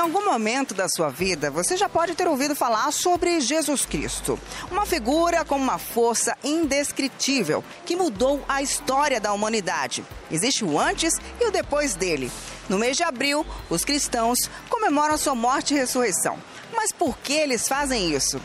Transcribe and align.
algum 0.00 0.24
momento 0.24 0.74
da 0.74 0.88
sua 0.88 1.10
vida, 1.10 1.50
você 1.50 1.76
já 1.76 1.88
pode 1.88 2.14
ter 2.14 2.26
ouvido 2.26 2.56
falar 2.56 2.90
sobre 2.92 3.40
Jesus 3.40 3.84
Cristo. 3.84 4.38
Uma 4.70 4.86
figura 4.86 5.44
com 5.44 5.56
uma 5.56 5.78
força 5.78 6.36
indescritível 6.42 7.62
que 7.84 7.94
mudou 7.94 8.42
a 8.48 8.62
história 8.62 9.20
da 9.20 9.32
humanidade. 9.32 10.04
Existe 10.30 10.64
o 10.64 10.78
antes 10.78 11.14
e 11.40 11.46
o 11.46 11.50
depois 11.52 11.94
dele. 11.94 12.30
No 12.68 12.78
mês 12.78 12.96
de 12.96 13.02
abril, 13.02 13.46
os 13.68 13.84
cristãos 13.84 14.38
comemoram 14.68 15.18
sua 15.18 15.34
morte 15.34 15.74
e 15.74 15.76
ressurreição. 15.76 16.38
Mas 16.74 16.92
por 16.92 17.18
que 17.18 17.32
eles 17.32 17.68
fazem 17.68 18.14
isso? 18.14 18.40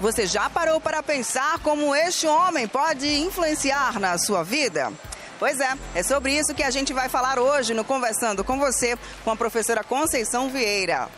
Você 0.00 0.26
já 0.26 0.50
parou 0.50 0.80
para 0.80 1.02
pensar 1.02 1.58
como 1.60 1.94
este 1.94 2.26
homem 2.26 2.66
pode 2.66 3.06
influenciar 3.06 4.00
na 4.00 4.18
sua 4.18 4.42
vida? 4.42 4.92
Pois 5.42 5.58
é, 5.58 5.72
é 5.96 6.04
sobre 6.04 6.32
isso 6.38 6.54
que 6.54 6.62
a 6.62 6.70
gente 6.70 6.92
vai 6.92 7.08
falar 7.08 7.36
hoje 7.36 7.74
no 7.74 7.84
Conversando 7.84 8.44
com 8.44 8.60
você, 8.60 8.96
com 9.24 9.30
a 9.32 9.34
professora 9.34 9.82
Conceição 9.82 10.48
Vieira. 10.48 11.08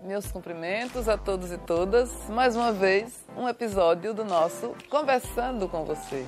Meus 0.00 0.32
cumprimentos 0.32 1.06
a 1.06 1.18
todos 1.18 1.52
e 1.52 1.58
todas. 1.58 2.10
Mais 2.30 2.56
uma 2.56 2.72
vez, 2.72 3.12
um 3.36 3.46
episódio 3.46 4.14
do 4.14 4.24
nosso 4.24 4.74
Conversando 4.88 5.68
com 5.68 5.84
você. 5.84 6.24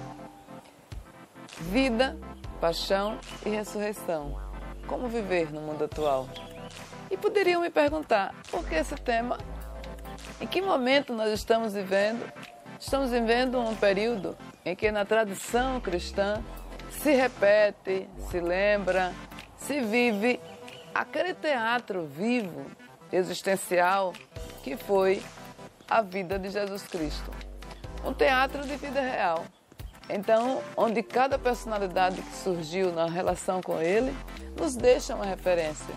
Vida, 1.60 2.14
paixão 2.60 3.18
e 3.46 3.48
ressurreição. 3.48 4.38
Como 4.86 5.08
viver 5.08 5.50
no 5.50 5.62
mundo 5.62 5.84
atual? 5.84 6.28
E 7.10 7.16
poderiam 7.16 7.62
me 7.62 7.70
perguntar, 7.70 8.34
por 8.50 8.68
que 8.68 8.74
esse 8.74 8.96
tema? 8.96 9.38
Em 10.42 10.46
que 10.46 10.60
momento 10.60 11.14
nós 11.14 11.32
estamos 11.32 11.72
vivendo? 11.72 12.22
Estamos 12.78 13.10
vivendo 13.10 13.58
um 13.58 13.74
período 13.74 14.36
em 14.62 14.76
que 14.76 14.92
na 14.92 15.06
tradição 15.06 15.80
cristã 15.80 16.44
se 16.90 17.12
repete, 17.12 18.08
se 18.30 18.40
lembra, 18.40 19.12
se 19.56 19.80
vive 19.80 20.40
aquele 20.94 21.34
teatro 21.34 22.04
vivo, 22.04 22.66
existencial, 23.12 24.12
que 24.62 24.76
foi 24.76 25.22
a 25.88 26.02
vida 26.02 26.38
de 26.38 26.50
Jesus 26.50 26.82
Cristo. 26.84 27.30
Um 28.04 28.12
teatro 28.12 28.62
de 28.66 28.76
vida 28.76 29.00
real. 29.00 29.44
Então, 30.08 30.60
onde 30.76 31.02
cada 31.02 31.38
personalidade 31.38 32.20
que 32.20 32.36
surgiu 32.36 32.92
na 32.92 33.06
relação 33.06 33.60
com 33.60 33.80
ele 33.80 34.14
nos 34.58 34.74
deixa 34.74 35.14
uma 35.14 35.24
referência, 35.24 35.94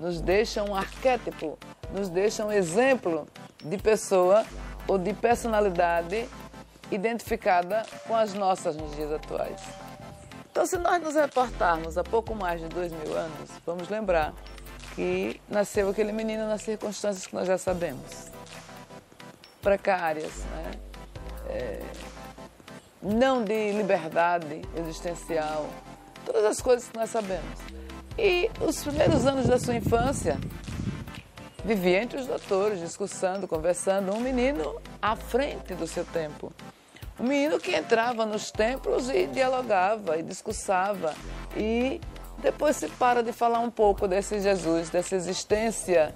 nos 0.00 0.20
deixa 0.20 0.62
um 0.62 0.74
arquétipo, 0.74 1.58
nos 1.92 2.08
deixa 2.08 2.44
um 2.44 2.52
exemplo 2.52 3.26
de 3.64 3.76
pessoa 3.76 4.44
ou 4.86 4.98
de 4.98 5.12
personalidade 5.12 6.28
identificada 6.90 7.82
com 8.06 8.14
as 8.14 8.34
nossas 8.34 8.76
nos 8.76 8.94
dias 8.94 9.12
atuais. 9.12 9.85
Então, 10.56 10.64
se 10.64 10.78
nós 10.78 11.02
nos 11.02 11.14
reportarmos 11.14 11.98
há 11.98 12.02
pouco 12.02 12.34
mais 12.34 12.58
de 12.58 12.68
dois 12.68 12.90
mil 12.90 13.14
anos, 13.14 13.50
vamos 13.66 13.90
lembrar 13.90 14.32
que 14.94 15.38
nasceu 15.50 15.90
aquele 15.90 16.12
menino 16.12 16.48
nas 16.48 16.62
circunstâncias 16.62 17.26
que 17.26 17.34
nós 17.34 17.46
já 17.46 17.58
sabemos. 17.58 18.30
Precárias, 19.60 20.32
né? 20.44 20.70
É, 21.50 21.82
não 23.02 23.44
de 23.44 23.72
liberdade 23.72 24.62
existencial, 24.78 25.68
todas 26.24 26.42
as 26.46 26.58
coisas 26.62 26.88
que 26.88 26.96
nós 26.96 27.10
sabemos. 27.10 27.60
E 28.16 28.50
os 28.58 28.82
primeiros 28.82 29.26
anos 29.26 29.48
da 29.48 29.58
sua 29.58 29.74
infância, 29.74 30.38
vivia 31.66 32.02
entre 32.02 32.18
os 32.18 32.26
doutores, 32.26 32.80
discussando, 32.80 33.46
conversando, 33.46 34.10
um 34.14 34.20
menino 34.20 34.80
à 35.02 35.16
frente 35.16 35.74
do 35.74 35.86
seu 35.86 36.06
tempo. 36.06 36.50
Um 37.18 37.24
menino 37.24 37.58
que 37.58 37.74
entrava 37.74 38.26
nos 38.26 38.50
templos 38.50 39.08
e 39.08 39.26
dialogava 39.26 40.18
e 40.18 40.22
discursava. 40.22 41.14
E 41.56 42.00
depois 42.38 42.76
se 42.76 42.88
para 42.88 43.22
de 43.22 43.32
falar 43.32 43.60
um 43.60 43.70
pouco 43.70 44.06
desse 44.06 44.40
Jesus, 44.40 44.90
dessa 44.90 45.16
existência 45.16 46.14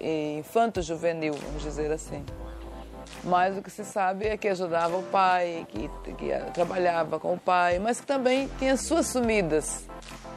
infanto-juvenil, 0.00 1.34
vamos 1.34 1.62
dizer 1.62 1.90
assim. 1.90 2.24
Mas 3.24 3.56
o 3.58 3.62
que 3.62 3.70
se 3.70 3.84
sabe 3.84 4.26
é 4.26 4.36
que 4.36 4.46
ajudava 4.46 4.96
o 4.96 5.02
pai, 5.02 5.66
que, 5.68 5.90
que 6.14 6.28
trabalhava 6.54 7.18
com 7.18 7.34
o 7.34 7.38
pai, 7.38 7.78
mas 7.80 8.00
que 8.00 8.06
também 8.06 8.48
tinha 8.58 8.76
suas 8.76 9.08
sumidas 9.08 9.88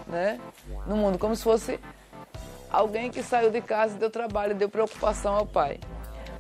né, 0.08 0.40
no 0.88 0.98
mundo, 0.98 1.20
como 1.20 1.36
se 1.36 1.44
fosse 1.44 1.80
alguém 2.72 3.12
que 3.12 3.22
saiu 3.22 3.52
de 3.52 3.62
casa 3.62 3.96
deu 3.96 4.10
trabalho, 4.10 4.56
deu 4.56 4.70
preocupação 4.70 5.36
ao 5.36 5.46
pai. 5.46 5.80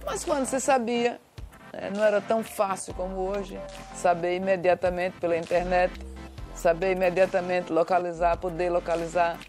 Mas 0.05 0.25
quando 0.25 0.45
se 0.45 0.59
sabia 0.59 1.19
não 1.95 2.03
era 2.03 2.19
tão 2.21 2.43
fácil 2.43 2.93
como 2.93 3.15
hoje 3.15 3.59
saber 3.95 4.35
imediatamente 4.35 5.17
pela 5.19 5.37
internet, 5.37 5.93
saber 6.55 6.91
imediatamente 6.91 7.71
localizar, 7.71 8.37
poder 8.37 8.69
localizar. 8.69 9.39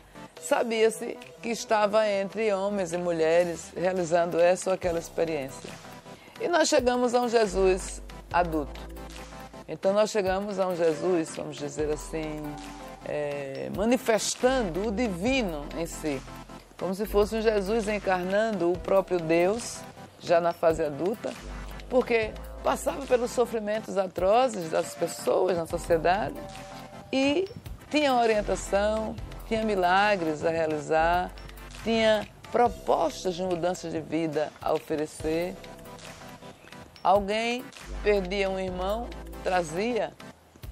Sabia-se 0.40 1.18
que 1.42 1.50
estava 1.50 2.08
entre 2.08 2.52
homens 2.52 2.92
e 2.92 2.98
mulheres 2.98 3.72
realizando 3.76 4.40
essa 4.40 4.70
ou 4.70 4.74
aquela 4.74 4.98
experiência. 4.98 5.70
E 6.40 6.48
nós 6.48 6.68
chegamos 6.68 7.14
a 7.14 7.20
um 7.20 7.28
Jesus 7.28 8.02
adulto. 8.32 8.80
Então 9.68 9.92
nós 9.92 10.10
chegamos 10.10 10.58
a 10.58 10.66
um 10.66 10.74
Jesus, 10.74 11.34
vamos 11.36 11.56
dizer 11.56 11.92
assim, 11.92 12.42
é, 13.06 13.70
manifestando 13.76 14.88
o 14.88 14.92
divino 14.92 15.64
em 15.76 15.86
si, 15.86 16.20
como 16.78 16.94
se 16.94 17.06
fosse 17.06 17.36
um 17.36 17.42
Jesus 17.42 17.86
encarnando 17.86 18.72
o 18.72 18.78
próprio 18.78 19.18
Deus, 19.18 19.78
já 20.18 20.40
na 20.40 20.52
fase 20.52 20.82
adulta, 20.82 21.32
porque 21.90 22.32
passava 22.62 23.04
pelos 23.04 23.32
sofrimentos 23.32 23.98
atrozes 23.98 24.70
das 24.70 24.94
pessoas 24.94 25.58
na 25.58 25.66
sociedade 25.66 26.36
e 27.12 27.50
tinha 27.90 28.14
orientação, 28.14 29.16
tinha 29.48 29.64
milagres 29.64 30.44
a 30.44 30.50
realizar, 30.50 31.32
tinha 31.82 32.26
propostas 32.52 33.34
de 33.34 33.42
mudança 33.42 33.90
de 33.90 34.00
vida 34.00 34.52
a 34.62 34.72
oferecer. 34.72 35.56
Alguém 37.02 37.64
perdia 38.04 38.48
um 38.48 38.58
irmão, 38.58 39.08
trazia 39.42 40.12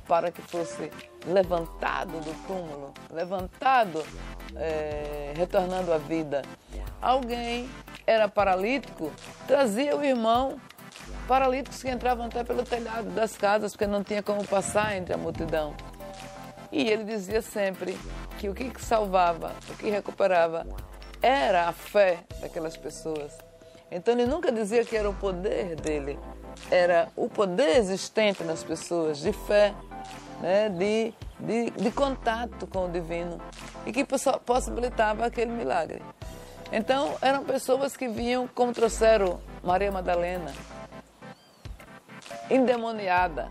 para 0.07 0.31
que 0.31 0.41
fosse 0.43 0.93
levantado 1.27 2.13
do 2.21 2.47
túmulo, 2.47 2.95
levantado, 3.11 4.05
é, 4.55 5.33
retornando 5.37 5.93
à 5.93 5.99
vida. 5.99 6.43
Alguém 7.03 7.69
era 8.07 8.29
paralítico, 8.29 9.11
trazia 9.47 9.97
o 9.97 10.05
irmão 10.05 10.59
paralíticos 11.29 11.83
que 11.83 11.91
entravam 11.91 12.27
até 12.27 12.43
pelo 12.43 12.65
telhado 12.65 13.11
das 13.11 13.37
casas 13.37 13.73
porque 13.73 13.87
não 13.87 14.03
tinha 14.03 14.23
como 14.23 14.45
passar 14.47 14.97
entre 14.97 15.13
a 15.13 15.19
multidão. 15.19 15.75
E 16.73 16.89
ele 16.89 17.05
dizia 17.05 17.43
sempre 17.43 17.97
que 18.39 18.49
o 18.49 18.55
que 18.55 18.73
salvava, 18.83 19.53
o 19.71 19.77
que 19.77 19.91
recuperava, 19.91 20.67
era 21.21 21.69
a 21.69 21.73
fé 21.73 22.21
daquelas 22.41 22.77
pessoas. 22.77 23.37
Então 23.91 24.15
ele 24.15 24.27
nunca 24.27 24.51
dizia 24.51 24.85
que 24.85 24.97
era 24.97 25.09
o 25.09 25.15
poder 25.15 25.77
dele, 25.77 26.19
era 26.71 27.09
o 27.15 27.29
poder 27.29 27.77
existente 27.77 28.43
nas 28.43 28.65
pessoas, 28.65 29.19
de 29.19 29.33
fé, 29.33 29.75
né, 30.41 30.69
de, 30.69 31.13
de, 31.41 31.71
de 31.71 31.91
contato 31.91 32.67
com 32.67 32.87
o 32.87 32.91
divino, 32.91 33.41
e 33.87 33.93
que 33.93 34.05
possibilitava 34.05 35.27
aquele 35.27 35.53
milagre. 35.53 36.03
Então 36.71 37.17
eram 37.21 37.45
pessoas 37.45 37.97
que 37.97 38.09
vinham, 38.09 38.47
como 38.47 38.73
trouxeram 38.73 39.41
Maria 39.63 39.91
Madalena, 39.91 40.53
endemoniada 42.51 43.51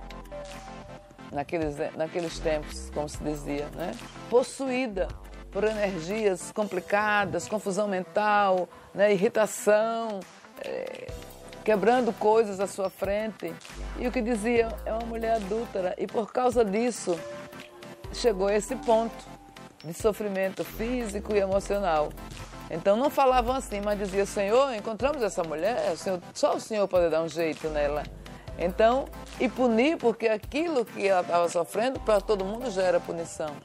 naqueles, 1.31 1.75
naqueles 1.95 2.39
tempos, 2.39 2.89
como 2.93 3.07
se 3.07 3.21
dizia, 3.23 3.67
né? 3.75 3.91
possuída 4.29 5.07
por 5.51 5.63
energias 5.63 6.51
complicadas, 6.51 7.47
confusão 7.47 7.87
mental, 7.87 8.67
né? 8.93 9.11
irritação, 9.11 10.19
é, 10.63 11.07
quebrando 11.63 12.13
coisas 12.13 12.59
à 12.59 12.67
sua 12.67 12.89
frente. 12.89 13.53
E 13.97 14.07
o 14.07 14.11
que 14.11 14.21
dizia 14.21 14.69
é 14.85 14.91
uma 14.93 15.05
mulher 15.05 15.35
adúltera, 15.35 15.93
e 15.97 16.07
por 16.07 16.31
causa 16.31 16.63
disso 16.63 17.19
chegou 18.13 18.47
a 18.47 18.55
esse 18.55 18.75
ponto 18.75 19.25
de 19.83 19.93
sofrimento 19.93 20.63
físico 20.63 21.33
e 21.35 21.39
emocional. 21.39 22.09
Então 22.69 22.97
não 22.97 23.09
falavam 23.09 23.55
assim, 23.55 23.81
mas 23.81 23.97
dizia: 23.97 24.25
Senhor, 24.25 24.73
encontramos 24.73 25.21
essa 25.23 25.43
mulher, 25.43 25.95
senhor, 25.97 26.21
só 26.33 26.55
o 26.55 26.59
Senhor 26.59 26.87
pode 26.87 27.09
dar 27.09 27.21
um 27.21 27.29
jeito 27.29 27.69
nela. 27.69 28.03
Então, 28.57 29.05
e 29.39 29.47
punir, 29.47 29.97
porque 29.97 30.27
aquilo 30.27 30.83
que 30.83 31.07
ela 31.07 31.21
estava 31.21 31.47
sofrendo, 31.49 31.99
para 31.99 32.19
todo 32.19 32.43
mundo 32.43 32.71
já 32.71 32.83
era 32.83 32.99
punição. 32.99 33.55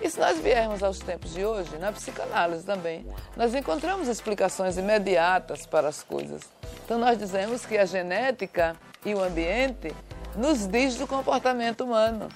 E 0.00 0.10
se 0.10 0.20
nós 0.20 0.38
viermos 0.38 0.82
aos 0.82 0.98
tempos 0.98 1.32
de 1.32 1.44
hoje, 1.44 1.78
na 1.78 1.90
psicanálise 1.90 2.64
também, 2.64 3.06
nós 3.34 3.54
encontramos 3.54 4.08
explicações 4.08 4.76
imediatas 4.76 5.64
para 5.64 5.88
as 5.88 6.02
coisas. 6.02 6.42
Então, 6.84 6.98
nós 6.98 7.18
dizemos 7.18 7.64
que 7.64 7.78
a 7.78 7.86
genética 7.86 8.76
e 9.04 9.14
o 9.14 9.22
ambiente 9.22 9.94
nos 10.36 10.66
diz 10.66 10.96
do 10.96 11.06
comportamento 11.06 11.82
humano. 11.82 12.28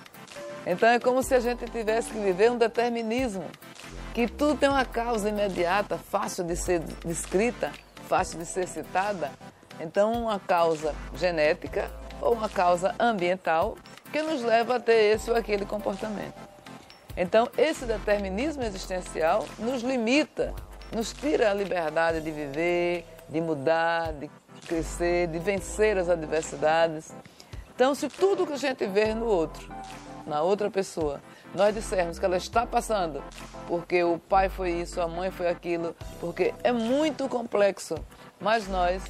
Então, 0.66 0.88
é 0.88 0.98
como 0.98 1.22
se 1.22 1.34
a 1.34 1.40
gente 1.40 1.66
tivesse 1.66 2.10
que 2.10 2.18
viver 2.18 2.50
um 2.50 2.56
determinismo, 2.56 3.44
que 4.14 4.26
tudo 4.26 4.56
tem 4.56 4.68
uma 4.68 4.84
causa 4.84 5.28
imediata, 5.28 5.98
fácil 5.98 6.44
de 6.44 6.56
ser 6.56 6.80
descrita, 7.04 7.72
fácil 8.08 8.38
de 8.38 8.46
ser 8.46 8.66
citada, 8.66 9.30
então, 9.80 10.12
uma 10.12 10.38
causa 10.38 10.94
genética 11.14 11.90
ou 12.20 12.34
uma 12.34 12.48
causa 12.48 12.94
ambiental 12.98 13.76
que 14.12 14.22
nos 14.22 14.42
leva 14.42 14.76
a 14.76 14.80
ter 14.80 15.14
esse 15.14 15.30
ou 15.30 15.36
aquele 15.36 15.64
comportamento. 15.64 16.34
Então, 17.16 17.48
esse 17.56 17.84
determinismo 17.84 18.62
existencial 18.62 19.46
nos 19.58 19.82
limita 19.82 20.54
nos 20.92 21.12
tira 21.12 21.50
a 21.50 21.54
liberdade 21.54 22.20
de 22.20 22.30
viver, 22.30 23.06
de 23.28 23.40
mudar, 23.40 24.12
de 24.12 24.28
crescer, 24.66 25.28
de 25.28 25.38
vencer 25.38 25.96
as 25.96 26.08
adversidades. 26.08 27.12
Então, 27.74 27.94
se 27.94 28.08
tudo 28.08 28.46
que 28.46 28.52
a 28.52 28.56
gente 28.56 28.84
vê 28.86 29.14
no 29.14 29.26
outro, 29.26 29.72
na 30.26 30.42
outra 30.42 30.68
pessoa, 30.70 31.20
nós 31.54 31.74
dissermos 31.74 32.18
que 32.18 32.24
ela 32.24 32.36
está 32.36 32.66
passando 32.66 33.22
porque 33.70 34.02
o 34.02 34.18
pai 34.18 34.48
foi 34.48 34.72
isso, 34.72 35.00
a 35.00 35.06
mãe 35.06 35.30
foi 35.30 35.48
aquilo, 35.48 35.94
porque 36.20 36.52
é 36.64 36.72
muito 36.72 37.28
complexo, 37.28 37.94
mas 38.40 38.66
nós 38.66 39.04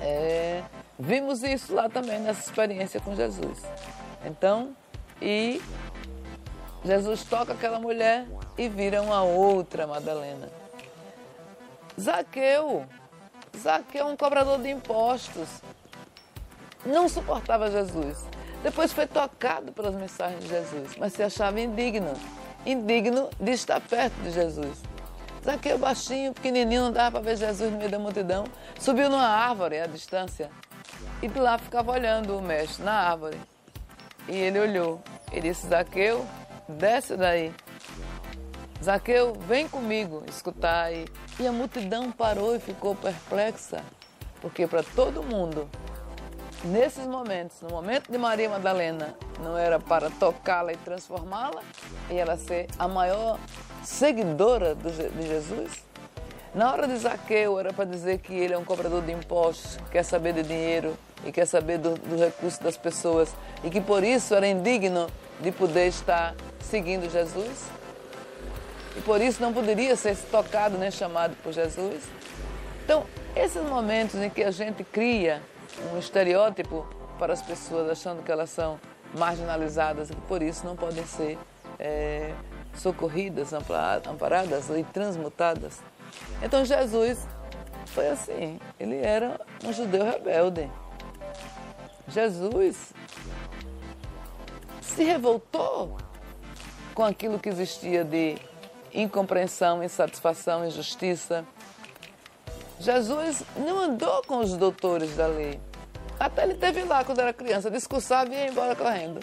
é, 0.00 0.62
vimos 0.98 1.42
isso 1.42 1.74
lá 1.74 1.88
também 1.88 2.18
nessa 2.20 2.40
experiência 2.40 3.00
com 3.00 3.14
Jesus. 3.14 3.62
Então, 4.24 4.74
e 5.20 5.60
Jesus 6.84 7.24
toca 7.24 7.52
aquela 7.52 7.78
mulher 7.78 8.26
e 8.58 8.68
vira 8.68 9.02
uma 9.02 9.22
outra 9.22 9.86
Madalena. 9.86 10.48
Zaqueu, 12.00 12.86
Zaqueu, 13.56 14.06
um 14.06 14.16
cobrador 14.16 14.60
de 14.60 14.70
impostos, 14.70 15.48
não 16.84 17.08
suportava 17.08 17.70
Jesus. 17.70 18.24
Depois 18.62 18.92
foi 18.92 19.06
tocado 19.06 19.72
pelas 19.72 19.94
mensagens 19.94 20.42
de 20.42 20.48
Jesus, 20.48 20.96
mas 20.96 21.12
se 21.12 21.22
achava 21.22 21.60
indigno, 21.60 22.12
indigno 22.64 23.28
de 23.38 23.52
estar 23.52 23.80
perto 23.80 24.14
de 24.22 24.30
Jesus. 24.30 24.82
Zaqueu 25.44 25.76
baixinho, 25.76 26.32
pequenininho, 26.32 26.82
não 26.82 26.92
dava 26.92 27.20
para 27.20 27.30
ver 27.30 27.36
Jesus 27.36 27.72
no 27.72 27.78
meio 27.78 27.90
da 27.90 27.98
multidão, 27.98 28.44
subiu 28.78 29.10
numa 29.10 29.26
árvore 29.26 29.80
à 29.80 29.86
distância 29.86 30.48
e 31.20 31.28
de 31.28 31.38
lá 31.38 31.58
ficava 31.58 31.90
olhando 31.90 32.36
o 32.38 32.42
mestre 32.42 32.84
na 32.84 32.92
árvore. 32.92 33.40
E 34.28 34.36
ele 34.36 34.60
olhou. 34.60 35.02
Ele 35.32 35.48
disse: 35.48 35.66
Zaqueu, 35.66 36.24
desce 36.68 37.16
daí. 37.16 37.52
Zaqueu, 38.82 39.34
vem 39.48 39.68
comigo 39.68 40.22
escutar. 40.28 40.92
E, 40.92 41.06
e 41.40 41.46
a 41.46 41.52
multidão 41.52 42.12
parou 42.12 42.54
e 42.54 42.60
ficou 42.60 42.94
perplexa, 42.94 43.82
porque 44.40 44.66
para 44.66 44.82
todo 44.82 45.22
mundo 45.22 45.68
nesses 46.64 47.06
momentos, 47.06 47.60
no 47.60 47.70
momento 47.70 48.10
de 48.10 48.18
Maria 48.18 48.48
Madalena, 48.48 49.14
não 49.40 49.58
era 49.58 49.80
para 49.80 50.10
tocá-la 50.10 50.72
e 50.72 50.76
transformá-la, 50.76 51.62
e 52.10 52.16
ela 52.16 52.36
ser 52.36 52.68
a 52.78 52.86
maior 52.86 53.38
seguidora 53.84 54.74
de 54.74 55.26
Jesus? 55.26 55.84
Na 56.54 56.70
hora 56.70 56.86
de 56.86 56.96
Zaqueu, 56.96 57.58
era 57.58 57.72
para 57.72 57.86
dizer 57.86 58.18
que 58.18 58.34
ele 58.34 58.52
é 58.52 58.58
um 58.58 58.64
cobrador 58.64 59.02
de 59.02 59.12
impostos, 59.12 59.78
quer 59.90 60.02
saber 60.02 60.34
de 60.34 60.42
dinheiro 60.42 60.94
e 61.24 61.32
quer 61.32 61.46
saber 61.46 61.78
do, 61.78 61.94
do 61.94 62.16
recurso 62.16 62.62
das 62.62 62.76
pessoas, 62.76 63.34
e 63.64 63.70
que 63.70 63.80
por 63.80 64.04
isso 64.04 64.34
era 64.34 64.46
indigno 64.46 65.06
de 65.40 65.50
poder 65.50 65.86
estar 65.86 66.34
seguindo 66.60 67.10
Jesus? 67.10 67.64
E 68.96 69.00
por 69.00 69.20
isso 69.20 69.40
não 69.40 69.52
poderia 69.52 69.96
ser 69.96 70.16
tocado 70.30 70.76
nem 70.76 70.90
chamado 70.90 71.34
por 71.42 71.52
Jesus? 71.52 72.02
Então, 72.84 73.04
esses 73.34 73.62
momentos 73.62 74.16
em 74.16 74.28
que 74.28 74.44
a 74.44 74.50
gente 74.50 74.84
cria 74.84 75.40
um 75.92 75.98
estereótipo 75.98 76.86
para 77.18 77.32
as 77.32 77.40
pessoas, 77.40 77.88
achando 77.90 78.22
que 78.22 78.30
elas 78.30 78.50
são 78.50 78.78
marginalizadas 79.16 80.10
e 80.10 80.14
por 80.14 80.42
isso 80.42 80.66
não 80.66 80.76
podem 80.76 81.06
ser 81.06 81.38
é, 81.78 82.32
socorridas, 82.74 83.52
amparadas 83.52 84.70
e 84.70 84.84
transmutadas. 84.84 85.80
Então 86.42 86.64
Jesus 86.64 87.26
foi 87.86 88.08
assim, 88.08 88.58
ele 88.78 88.96
era 88.96 89.40
um 89.64 89.72
judeu 89.72 90.04
rebelde. 90.04 90.70
Jesus 92.08 92.92
se 94.80 95.04
revoltou 95.04 95.96
com 96.94 97.04
aquilo 97.04 97.38
que 97.38 97.48
existia 97.48 98.04
de 98.04 98.36
incompreensão, 98.92 99.82
insatisfação, 99.82 100.66
injustiça, 100.66 101.46
Jesus 102.82 103.44
não 103.56 103.78
andou 103.78 104.22
com 104.26 104.38
os 104.38 104.56
doutores 104.56 105.14
da 105.14 105.28
lei. 105.28 105.60
Até 106.18 106.42
ele 106.42 106.54
teve 106.54 106.82
lá 106.82 107.04
quando 107.04 107.20
era 107.20 107.32
criança, 107.32 107.70
discursava 107.70 108.34
e 108.34 108.36
ia 108.36 108.48
embora 108.48 108.74
correndo. 108.74 109.20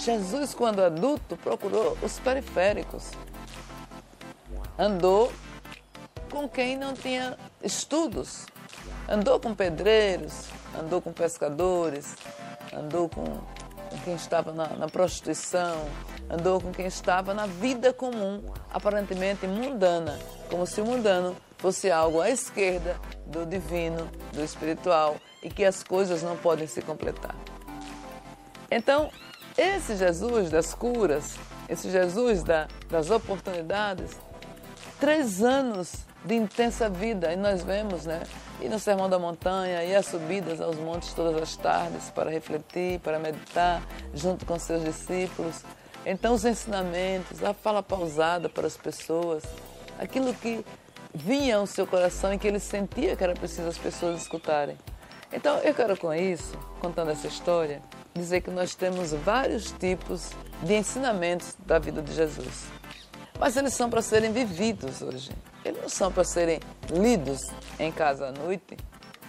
Jesus, 0.00 0.54
quando 0.54 0.80
adulto, 0.80 1.36
procurou 1.36 1.96
os 2.02 2.18
periféricos. 2.18 3.10
Andou 4.78 5.30
com 6.30 6.48
quem 6.48 6.76
não 6.76 6.94
tinha 6.94 7.36
estudos. 7.62 8.46
Andou 9.08 9.38
com 9.38 9.54
pedreiros, 9.54 10.46
andou 10.78 11.02
com 11.02 11.12
pescadores, 11.12 12.14
andou 12.72 13.08
com, 13.08 13.24
quem 14.04 14.14
estava 14.14 14.52
na, 14.52 14.68
na 14.68 14.88
prostituição, 14.88 15.84
andou 16.30 16.60
com 16.60 16.72
quem 16.72 16.86
estava 16.86 17.34
na 17.34 17.46
vida 17.46 17.92
comum, 17.92 18.42
aparentemente 18.72 19.46
mundana, 19.46 20.18
como 20.48 20.66
se 20.66 20.80
o 20.80 20.84
mundano 20.86 21.36
fosse 21.58 21.90
algo 21.90 22.20
à 22.20 22.30
esquerda 22.30 22.96
do 23.26 23.44
divino, 23.44 24.08
do 24.32 24.42
espiritual 24.42 25.16
e 25.42 25.50
que 25.50 25.64
as 25.64 25.82
coisas 25.82 26.22
não 26.22 26.36
podem 26.36 26.66
se 26.66 26.80
completar. 26.80 27.34
Então, 28.70 29.10
esse 29.60 29.94
Jesus 29.94 30.48
das 30.48 30.72
curas, 30.72 31.36
esse 31.68 31.90
Jesus 31.90 32.42
da, 32.42 32.66
das 32.88 33.10
oportunidades, 33.10 34.16
três 34.98 35.42
anos 35.42 35.92
de 36.24 36.34
intensa 36.34 36.88
vida, 36.88 37.32
e 37.32 37.36
nós 37.36 37.62
vemos, 37.62 38.06
né? 38.06 38.22
E 38.60 38.68
no 38.68 38.78
Sermão 38.78 39.08
da 39.08 39.18
Montanha, 39.18 39.84
e 39.84 39.94
as 39.94 40.06
subidas 40.06 40.60
aos 40.60 40.76
montes 40.76 41.12
todas 41.12 41.40
as 41.40 41.56
tardes 41.56 42.10
para 42.10 42.30
refletir, 42.30 43.00
para 43.00 43.18
meditar, 43.18 43.82
junto 44.14 44.46
com 44.46 44.58
seus 44.58 44.82
discípulos. 44.82 45.62
Então, 46.04 46.34
os 46.34 46.44
ensinamentos, 46.44 47.42
a 47.44 47.52
fala 47.52 47.82
pausada 47.82 48.48
para 48.48 48.66
as 48.66 48.76
pessoas, 48.76 49.42
aquilo 49.98 50.32
que 50.32 50.64
vinha 51.14 51.56
ao 51.56 51.66
seu 51.66 51.86
coração 51.86 52.32
e 52.32 52.38
que 52.38 52.46
ele 52.46 52.60
sentia 52.60 53.14
que 53.14 53.24
era 53.24 53.34
preciso 53.34 53.68
as 53.68 53.78
pessoas 53.78 54.22
escutarem. 54.22 54.78
Então, 55.32 55.58
eu 55.58 55.74
quero 55.74 55.96
com 55.96 56.12
isso, 56.12 56.56
contando 56.80 57.10
essa 57.10 57.26
história, 57.26 57.82
dizer 58.14 58.40
que 58.40 58.50
nós 58.50 58.74
temos 58.74 59.12
vários 59.12 59.72
tipos 59.72 60.30
de 60.62 60.74
ensinamentos 60.74 61.56
da 61.66 61.78
vida 61.78 62.02
de 62.02 62.12
Jesus. 62.12 62.66
Mas 63.38 63.56
eles 63.56 63.72
são 63.72 63.88
para 63.88 64.02
serem 64.02 64.32
vividos 64.32 65.00
hoje. 65.00 65.30
Eles 65.64 65.80
não 65.80 65.88
são 65.88 66.12
para 66.12 66.24
serem 66.24 66.60
lidos 66.90 67.50
em 67.78 67.90
casa 67.90 68.28
à 68.28 68.32
noite, 68.32 68.76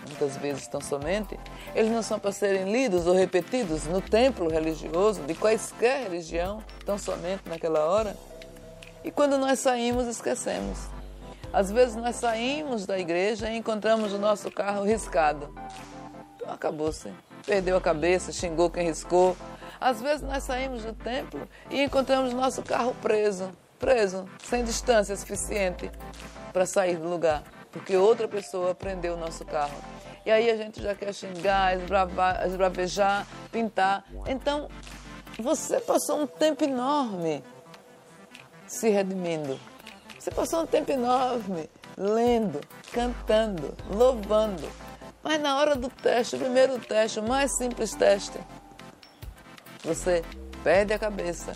muitas 0.07 0.35
vezes 0.37 0.67
tão 0.67 0.81
somente. 0.81 1.39
Eles 1.73 1.91
não 1.91 2.03
são 2.03 2.19
para 2.19 2.31
serem 2.31 2.71
lidos 2.71 3.07
ou 3.07 3.15
repetidos 3.15 3.85
no 3.85 4.01
templo 4.01 4.49
religioso, 4.49 5.21
de 5.21 5.33
quaisquer 5.33 6.03
religião, 6.03 6.61
tão 6.85 6.97
somente 6.97 7.47
naquela 7.47 7.85
hora. 7.85 8.15
E 9.03 9.11
quando 9.11 9.37
nós 9.37 9.59
saímos, 9.59 10.07
esquecemos. 10.07 10.77
Às 11.53 11.71
vezes 11.71 11.95
nós 11.95 12.15
saímos 12.15 12.85
da 12.85 12.97
igreja 12.97 13.49
e 13.49 13.57
encontramos 13.57 14.13
o 14.13 14.17
nosso 14.17 14.49
carro 14.51 14.83
riscado. 14.83 15.53
Então 16.35 16.53
acabou-se. 16.53 17.11
Perdeu 17.45 17.77
a 17.77 17.81
cabeça, 17.81 18.31
xingou 18.31 18.69
quem 18.69 18.85
riscou. 18.85 19.35
Às 19.79 20.01
vezes 20.01 20.21
nós 20.21 20.43
saímos 20.43 20.83
do 20.83 20.93
templo 20.93 21.47
e 21.69 21.81
encontramos 21.83 22.33
nosso 22.33 22.61
carro 22.61 22.95
preso, 23.01 23.51
preso, 23.79 24.27
sem 24.43 24.63
distância 24.63 25.15
suficiente 25.15 25.91
para 26.53 26.65
sair 26.65 26.97
do 26.97 27.09
lugar, 27.09 27.43
porque 27.71 27.95
outra 27.97 28.27
pessoa 28.27 28.75
prendeu 28.75 29.15
o 29.15 29.17
nosso 29.17 29.43
carro. 29.45 29.75
E 30.25 30.29
aí 30.29 30.51
a 30.51 30.55
gente 30.55 30.81
já 30.81 30.93
quer 30.93 31.13
xingar, 31.13 31.73
esbravejar, 32.45 33.25
pintar. 33.51 34.05
Então, 34.27 34.69
você 35.39 35.79
passou 35.79 36.21
um 36.21 36.27
tempo 36.27 36.63
enorme 36.63 37.43
se 38.67 38.87
redimindo 38.89 39.59
você 40.21 40.29
passou 40.29 40.61
um 40.61 40.67
tempo 40.67 40.91
enorme 40.91 41.67
lendo, 41.97 42.61
cantando, 42.93 43.73
louvando. 43.89 44.69
Mas 45.23 45.39
na 45.39 45.57
hora 45.57 45.75
do 45.75 45.89
teste, 45.89 46.35
o 46.35 46.39
primeiro 46.39 46.79
teste, 46.79 47.19
o 47.19 47.23
mais 47.23 47.55
simples 47.57 47.93
teste, 47.93 48.39
você 49.83 50.23
perde 50.63 50.93
a 50.93 50.99
cabeça, 50.99 51.53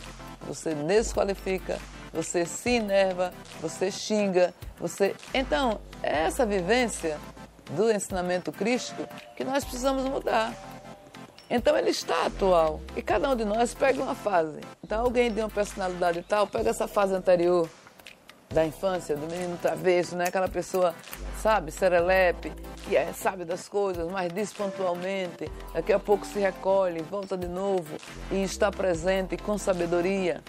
você 0.48 0.74
desqualifica, 0.74 1.80
você 2.14 2.46
se 2.46 2.72
enerva, 2.72 3.34
você 3.62 3.92
xinga, 3.92 4.54
você. 4.80 5.16
Então, 5.34 5.80
é 6.02 6.24
essa 6.24 6.46
vivência 6.46 7.18
do 7.72 7.92
ensinamento 7.92 8.52
crístico 8.52 9.08
que 9.36 9.44
nós 9.44 9.64
precisamos 9.64 10.04
mudar. 10.04 10.54
Então 11.50 11.78
ele 11.78 11.90
está 11.90 12.26
atual. 12.26 12.82
E 12.96 13.02
cada 13.02 13.30
um 13.30 13.36
de 13.36 13.46
nós 13.46 13.74
pega 13.74 14.02
uma 14.02 14.16
fase. 14.16 14.60
Então 14.84 15.04
alguém 15.04 15.32
de 15.32 15.40
uma 15.40 15.50
personalidade 15.50 16.24
tal 16.24 16.48
pega 16.48 16.70
essa 16.72 16.88
fase 16.88 17.14
anterior 17.14 17.70
da 18.50 18.66
infância, 18.66 19.16
do 19.16 19.28
menino 19.28 19.58
travesso, 19.58 20.16
né? 20.16 20.26
Aquela 20.28 20.48
pessoa, 20.48 20.96
sabe, 21.46 21.72
serelepe, 21.72 22.52
que 22.88 22.98
é, 22.98 23.14
sabe 23.14 23.46
das 23.46 23.70
coisas, 23.70 24.12
mas 24.12 24.34
diz 24.34 24.52
pontualmente, 24.52 25.48
daqui 25.76 25.94
a 25.94 26.00
pouco 26.00 26.26
se 26.26 26.40
recolhe, 26.40 27.04
volta 27.04 27.38
de 27.38 27.48
novo 27.48 27.98
e 28.32 28.42
está 28.42 28.72
presente 28.72 29.38
com 29.38 29.56
sabedoria. 29.56 30.44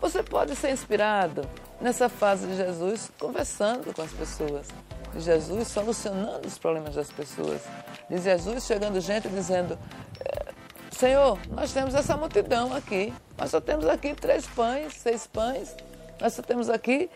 Você 0.00 0.22
pode 0.22 0.54
ser 0.54 0.70
inspirado 0.70 1.42
nessa 1.80 2.08
fase 2.08 2.46
de 2.46 2.54
Jesus 2.58 3.10
conversando 3.18 3.92
com 3.92 4.02
as 4.02 4.12
pessoas, 4.12 4.68
de 5.12 5.18
Jesus 5.20 5.66
solucionando 5.66 6.46
os 6.46 6.56
problemas 6.56 6.94
das 6.94 7.10
pessoas, 7.10 7.62
de 8.08 8.16
Jesus 8.16 8.66
chegando 8.66 9.00
gente 9.00 9.28
dizendo: 9.28 9.76
é, 10.24 10.52
Senhor, 10.92 11.40
nós 11.50 11.72
temos 11.72 11.92
essa 11.92 12.16
multidão 12.16 12.72
aqui, 12.72 13.12
nós 13.36 13.50
só 13.50 13.60
temos 13.60 13.84
aqui 13.88 14.14
três 14.14 14.46
pães, 14.46 14.94
seis 14.94 15.26
pães, 15.26 15.74
nós 16.20 16.34
só 16.34 16.42
temos 16.42 16.70
aqui 16.70 17.10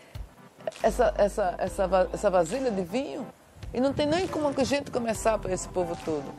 essa, 0.81 1.13
essa, 1.17 1.55
essa, 1.57 2.09
essa 2.13 2.29
vasilha 2.29 2.71
de 2.71 2.83
vinho 2.83 3.27
e 3.73 3.79
não 3.79 3.93
tem 3.93 4.05
nem 4.05 4.27
como 4.27 4.47
a 4.49 4.63
gente 4.63 4.91
começar 4.91 5.37
para 5.37 5.53
esse 5.53 5.67
povo 5.69 5.97
todo. 6.03 6.33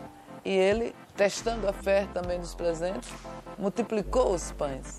E 0.45 0.51
ele, 0.51 0.95
testando 1.17 1.69
a 1.69 1.73
fé 1.73 2.07
também 2.13 2.39
dos 2.41 2.55
presentes, 2.55 3.11
multiplicou 3.59 4.35
os 4.35 4.51
pães, 4.53 4.99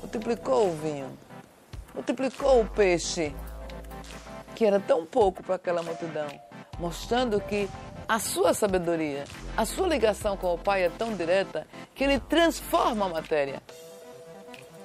multiplicou 0.00 0.68
o 0.68 0.76
vinho, 0.76 1.18
multiplicou 1.94 2.62
o 2.62 2.66
peixe, 2.66 3.34
que 4.54 4.64
era 4.64 4.80
tão 4.80 5.04
pouco 5.04 5.42
para 5.42 5.56
aquela 5.56 5.82
multidão, 5.82 6.26
mostrando 6.78 7.40
que 7.40 7.68
a 8.08 8.18
sua 8.18 8.54
sabedoria, 8.54 9.24
a 9.54 9.66
sua 9.66 9.86
ligação 9.86 10.36
com 10.36 10.54
o 10.54 10.58
Pai 10.58 10.84
é 10.84 10.88
tão 10.88 11.14
direta 11.14 11.66
que 11.94 12.02
ele 12.02 12.18
transforma 12.18 13.04
a 13.04 13.08
matéria, 13.10 13.62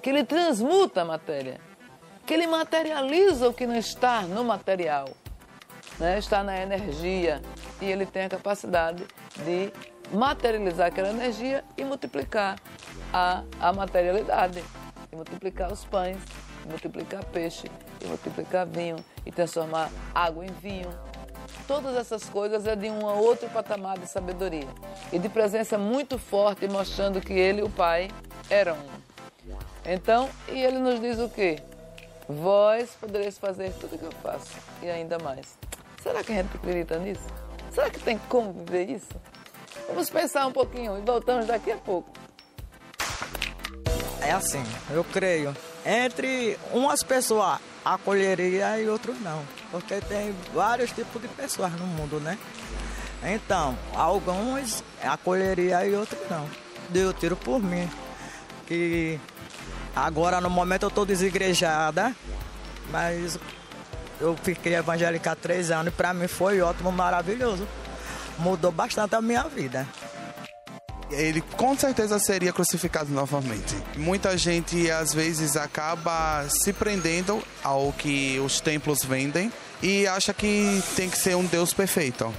que 0.02 0.10
ele 0.10 0.26
transmuta 0.26 1.04
a 1.04 1.06
matéria, 1.06 1.60
que 2.26 2.34
ele 2.34 2.48
materializa 2.48 3.50
o 3.50 3.54
que 3.54 3.66
não 3.66 3.76
está 3.76 4.22
no 4.22 4.44
material 4.44 5.10
né, 6.00 6.18
está 6.18 6.44
na 6.44 6.60
energia 6.60 7.42
e 7.82 7.86
ele 7.86 8.06
tem 8.06 8.26
a 8.26 8.30
capacidade 8.30 9.06
de 9.46 9.72
materializar 10.12 10.88
aquela 10.88 11.10
energia 11.10 11.64
e 11.78 11.84
multiplicar 11.84 12.60
a, 13.12 13.44
a 13.60 13.74
materialidade, 13.74 14.64
e 15.12 15.16
multiplicar 15.16 15.72
os 15.72 15.84
pães, 15.86 16.18
e 16.66 16.70
multiplicar 16.70 17.24
peixe, 17.26 17.70
e 18.02 18.08
multiplicar 18.08 18.66
vinho, 18.66 18.98
e 19.26 19.32
transformar 19.32 19.90
água 20.14 20.46
em 20.46 20.52
vinho. 20.52 20.90
Todas 21.68 21.96
essas 21.96 22.26
coisas 22.26 22.68
é 22.68 22.76
de 22.76 22.90
um 22.90 23.06
outro 23.06 23.48
patamar 23.50 23.98
de 23.98 24.08
sabedoria 24.08 24.68
e 25.12 25.20
de 25.20 25.30
presença 25.30 25.78
muito 25.78 26.18
forte, 26.18 26.68
mostrando 26.68 27.22
que 27.22 27.34
ele 27.34 27.62
e 27.62 27.64
o 27.64 27.70
Pai 27.70 28.10
eram 28.50 28.76
um. 28.76 29.04
Então, 29.86 30.30
e 30.48 30.62
ele 30.62 30.80
nos 30.80 31.00
diz 31.00 31.20
o 31.20 31.30
quê? 31.30 31.60
Vós 32.28 32.92
podereis 33.00 33.38
fazer 33.38 33.72
tudo 33.74 33.96
o 33.96 34.00
que 34.00 34.06
eu 34.06 34.12
faço 34.24 34.52
e 34.82 34.90
ainda 34.90 35.18
mais. 35.20 35.58
Será 36.02 36.24
que 36.24 36.32
a 36.32 36.36
gente 36.36 36.56
acredita 36.56 36.98
nisso? 37.00 37.26
Será 37.72 37.90
que 37.90 38.00
tem 38.00 38.18
como 38.30 38.54
viver 38.54 38.90
isso? 38.90 39.10
Vamos 39.88 40.10
pensar 40.10 40.46
um 40.48 40.52
pouquinho 40.52 40.98
e 40.98 41.02
voltamos 41.02 41.46
daqui 41.46 41.72
a 41.72 41.78
pouco. 41.78 42.12
É 44.22 44.32
assim, 44.32 44.64
eu 44.92 45.04
creio. 45.04 45.56
Entre 45.86 46.58
umas 46.72 47.04
pessoas 47.04 47.60
acolheria 47.84 48.80
e 48.80 48.88
outros 48.88 49.20
não. 49.22 49.44
Porque 49.70 50.00
tem 50.02 50.34
vários 50.54 50.92
tipos 50.92 51.22
de 51.22 51.28
pessoas 51.28 51.72
no 51.74 51.86
mundo, 51.86 52.20
né? 52.20 52.38
Então, 53.24 53.78
alguns 53.94 54.84
acolheria 55.02 55.86
e 55.86 55.96
outros 55.96 56.22
não. 56.30 56.48
Deu 56.90 57.14
tiro 57.14 57.36
por 57.36 57.62
mim. 57.62 57.90
Que 58.68 59.20
agora 59.96 60.42
no 60.42 60.50
momento 60.50 60.84
eu 60.84 60.90
estou 60.90 61.06
desigrejada, 61.06 62.16
mas 62.92 63.40
eu 64.20 64.38
fiquei 64.42 64.76
evangélica 64.76 65.32
há 65.32 65.36
três 65.36 65.72
anos 65.72 65.94
e 65.94 65.96
para 65.96 66.14
mim 66.14 66.28
foi 66.28 66.62
ótimo, 66.62 66.92
maravilhoso. 66.92 67.68
Mudou 68.40 68.72
bastante 68.72 69.16
a 69.16 69.22
minha 69.22 69.44
vida. 69.44 69.88
Ele 71.12 71.42
com 71.42 71.78
certeza 71.78 72.18
seria 72.18 72.52
crucificado 72.52 73.12
novamente. 73.12 73.76
Muita 73.96 74.36
gente 74.38 74.90
às 74.90 75.14
vezes 75.14 75.56
acaba 75.56 76.46
se 76.50 76.74
prendendo 76.74 77.44
ao 77.64 77.94
que 77.94 78.40
os 78.40 78.60
templos 78.60 79.00
vendem 79.04 79.52
e 79.82 80.08
acha 80.08 80.34
que 80.34 80.82
tem 80.96 81.10
que 81.10 81.18
ser 81.18 81.36
um 81.36 81.46
Deus 81.46 81.74
perfeito. 81.74 82.34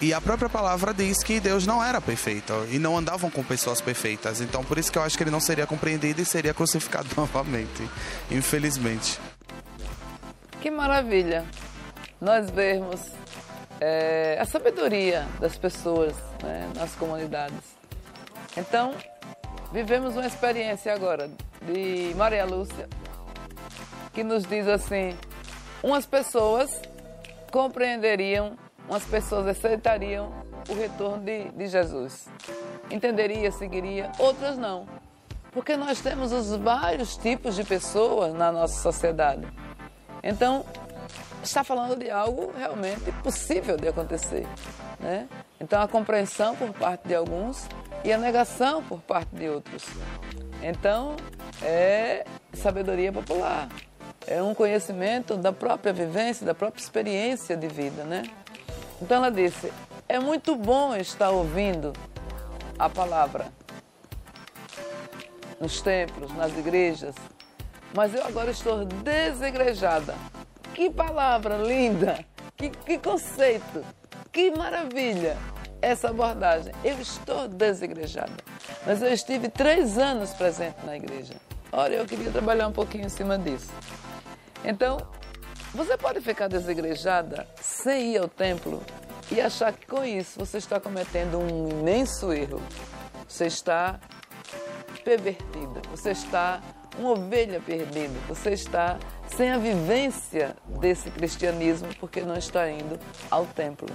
E 0.00 0.14
a 0.14 0.20
própria 0.20 0.48
palavra 0.48 0.94
diz 0.94 1.24
que 1.24 1.40
Deus 1.40 1.66
não 1.66 1.82
era 1.82 2.00
perfeito 2.00 2.52
e 2.70 2.78
não 2.78 2.96
andavam 2.96 3.28
com 3.30 3.42
pessoas 3.42 3.80
perfeitas. 3.80 4.40
Então 4.40 4.62
por 4.62 4.78
isso 4.78 4.92
que 4.92 4.98
eu 4.98 5.02
acho 5.02 5.16
que 5.16 5.24
ele 5.24 5.30
não 5.30 5.40
seria 5.40 5.66
compreendido 5.66 6.22
e 6.22 6.24
seria 6.24 6.54
crucificado 6.54 7.08
novamente, 7.16 7.88
infelizmente. 8.30 9.18
Que 10.60 10.70
maravilha 10.70 11.44
nós 12.20 12.48
vermos 12.50 13.00
é, 13.80 14.38
a 14.40 14.44
sabedoria 14.44 15.26
das 15.40 15.56
pessoas 15.56 16.14
né, 16.42 16.70
nas 16.76 16.94
comunidades. 16.94 17.76
Então, 18.56 18.94
vivemos 19.72 20.14
uma 20.14 20.26
experiência 20.26 20.92
agora 20.92 21.30
de 21.62 22.12
Maria 22.16 22.44
Lúcia, 22.44 22.88
que 24.12 24.24
nos 24.24 24.44
diz 24.44 24.66
assim: 24.66 25.16
umas 25.82 26.06
pessoas 26.06 26.70
compreenderiam, 27.50 28.56
umas 28.88 29.04
pessoas 29.04 29.46
aceitariam 29.46 30.32
o 30.68 30.74
retorno 30.74 31.22
de, 31.22 31.50
de 31.50 31.66
Jesus. 31.66 32.26
Entenderia, 32.90 33.52
seguiria, 33.52 34.10
outras 34.18 34.56
não. 34.56 34.86
Porque 35.52 35.76
nós 35.76 36.00
temos 36.00 36.32
os 36.32 36.56
vários 36.56 37.16
tipos 37.16 37.54
de 37.54 37.64
pessoas 37.64 38.34
na 38.34 38.50
nossa 38.50 38.80
sociedade. 38.80 39.46
Então, 40.22 40.64
está 41.42 41.62
falando 41.64 41.96
de 41.96 42.10
algo 42.10 42.52
realmente 42.56 43.10
possível 43.22 43.76
de 43.76 43.88
acontecer. 43.88 44.46
Né? 44.98 45.28
Então, 45.60 45.80
a 45.80 45.88
compreensão 45.88 46.54
por 46.56 46.72
parte 46.72 47.08
de 47.08 47.14
alguns 47.14 47.66
e 48.04 48.12
a 48.12 48.18
negação 48.18 48.82
por 48.82 49.00
parte 49.00 49.34
de 49.34 49.48
outros. 49.48 49.84
Então, 50.62 51.16
é 51.62 52.24
sabedoria 52.52 53.12
popular. 53.12 53.68
É 54.30 54.42
um 54.42 54.54
conhecimento 54.54 55.38
da 55.38 55.54
própria 55.54 55.90
vivência, 55.90 56.44
da 56.44 56.54
própria 56.54 56.82
experiência 56.82 57.56
de 57.56 57.66
vida, 57.66 58.04
né? 58.04 58.24
Então 59.00 59.16
ela 59.16 59.30
disse: 59.30 59.72
é 60.06 60.18
muito 60.18 60.54
bom 60.54 60.94
estar 60.94 61.30
ouvindo 61.30 61.94
a 62.78 62.90
palavra 62.90 63.46
nos 65.58 65.80
templos, 65.80 66.30
nas 66.34 66.52
igrejas, 66.58 67.14
mas 67.94 68.14
eu 68.14 68.22
agora 68.22 68.50
estou 68.50 68.84
desigrejada. 68.84 70.14
Que 70.74 70.90
palavra 70.90 71.56
linda! 71.56 72.22
Que, 72.54 72.68
que 72.68 72.98
conceito! 72.98 73.82
Que 74.30 74.50
maravilha! 74.50 75.38
Essa 75.80 76.10
abordagem. 76.10 76.74
Eu 76.84 77.00
estou 77.00 77.48
desigrejada, 77.48 78.32
mas 78.84 79.00
eu 79.00 79.10
estive 79.10 79.48
três 79.48 79.96
anos 79.96 80.34
presente 80.34 80.84
na 80.84 80.94
igreja. 80.96 81.32
Olha, 81.72 81.96
eu 81.96 82.04
queria 82.04 82.30
trabalhar 82.30 82.68
um 82.68 82.72
pouquinho 82.72 83.06
em 83.06 83.08
cima 83.08 83.38
disso. 83.38 83.70
Então, 84.64 84.98
você 85.74 85.96
pode 85.96 86.20
ficar 86.20 86.48
desigrejada 86.48 87.46
sem 87.60 88.14
ir 88.14 88.18
ao 88.18 88.28
templo 88.28 88.82
e 89.30 89.40
achar 89.40 89.72
que 89.72 89.86
com 89.86 90.04
isso 90.04 90.38
você 90.38 90.58
está 90.58 90.80
cometendo 90.80 91.38
um 91.38 91.68
imenso 91.68 92.32
erro. 92.32 92.60
Você 93.28 93.46
está 93.46 94.00
pervertida, 95.04 95.80
você 95.90 96.10
está 96.10 96.62
uma 96.98 97.12
ovelha 97.12 97.60
perdida. 97.60 98.14
Você 98.28 98.50
está 98.50 98.98
sem 99.28 99.50
a 99.50 99.58
vivência 99.58 100.56
desse 100.80 101.10
cristianismo 101.10 101.88
porque 102.00 102.20
não 102.22 102.36
está 102.36 102.68
indo 102.70 102.98
ao 103.30 103.46
templo. 103.46 103.88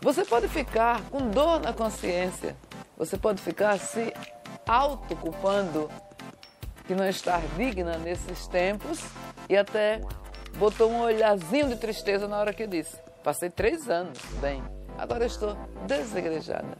Você 0.00 0.24
pode 0.24 0.48
ficar 0.48 1.00
com 1.10 1.30
dor 1.30 1.60
na 1.60 1.72
consciência. 1.72 2.56
Você 2.96 3.16
pode 3.16 3.40
ficar 3.40 3.78
se 3.78 4.12
autoculpando 4.66 5.90
que 6.86 6.94
não 6.94 7.08
está 7.08 7.40
digna 7.56 7.96
nesses 7.98 8.46
tempos 8.46 9.00
e 9.48 9.56
até 9.56 10.00
botou 10.56 10.90
um 10.90 11.00
olhazinho 11.00 11.68
de 11.68 11.76
tristeza 11.76 12.28
na 12.28 12.38
hora 12.38 12.52
que 12.52 12.66
disse: 12.66 12.96
Passei 13.22 13.50
três 13.50 13.88
anos 13.88 14.18
bem, 14.40 14.62
agora 14.98 15.26
estou 15.26 15.56
desegrejada. 15.86 16.76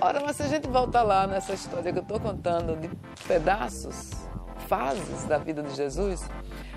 Ora, 0.00 0.20
mas 0.20 0.36
se 0.36 0.42
a 0.42 0.48
gente 0.48 0.66
voltar 0.66 1.02
lá 1.02 1.26
nessa 1.26 1.52
história 1.52 1.92
que 1.92 1.98
eu 1.98 2.02
estou 2.02 2.18
contando 2.18 2.76
de 2.76 2.90
pedaços, 3.26 4.10
fases 4.66 5.24
da 5.24 5.38
vida 5.38 5.62
de 5.62 5.74
Jesus, 5.74 6.20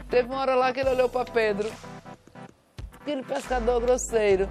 teve 0.09 0.29
uma 0.29 0.39
hora 0.39 0.55
lá 0.55 0.71
que 0.71 0.79
ele 0.79 0.89
olhou 0.89 1.09
para 1.09 1.25
Pedro, 1.25 1.71
aquele 2.99 3.23
pescador 3.23 3.81
grosseiro, 3.81 4.47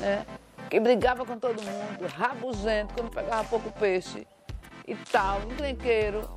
né? 0.00 0.24
Que 0.70 0.78
brigava 0.80 1.24
com 1.24 1.38
todo 1.38 1.62
mundo, 1.62 2.06
rabugento, 2.14 2.94
quando 2.94 3.10
pegava 3.10 3.44
pouco 3.44 3.70
peixe 3.72 4.26
e 4.86 4.94
tal, 4.94 5.42
encrenqueiro. 5.42 6.28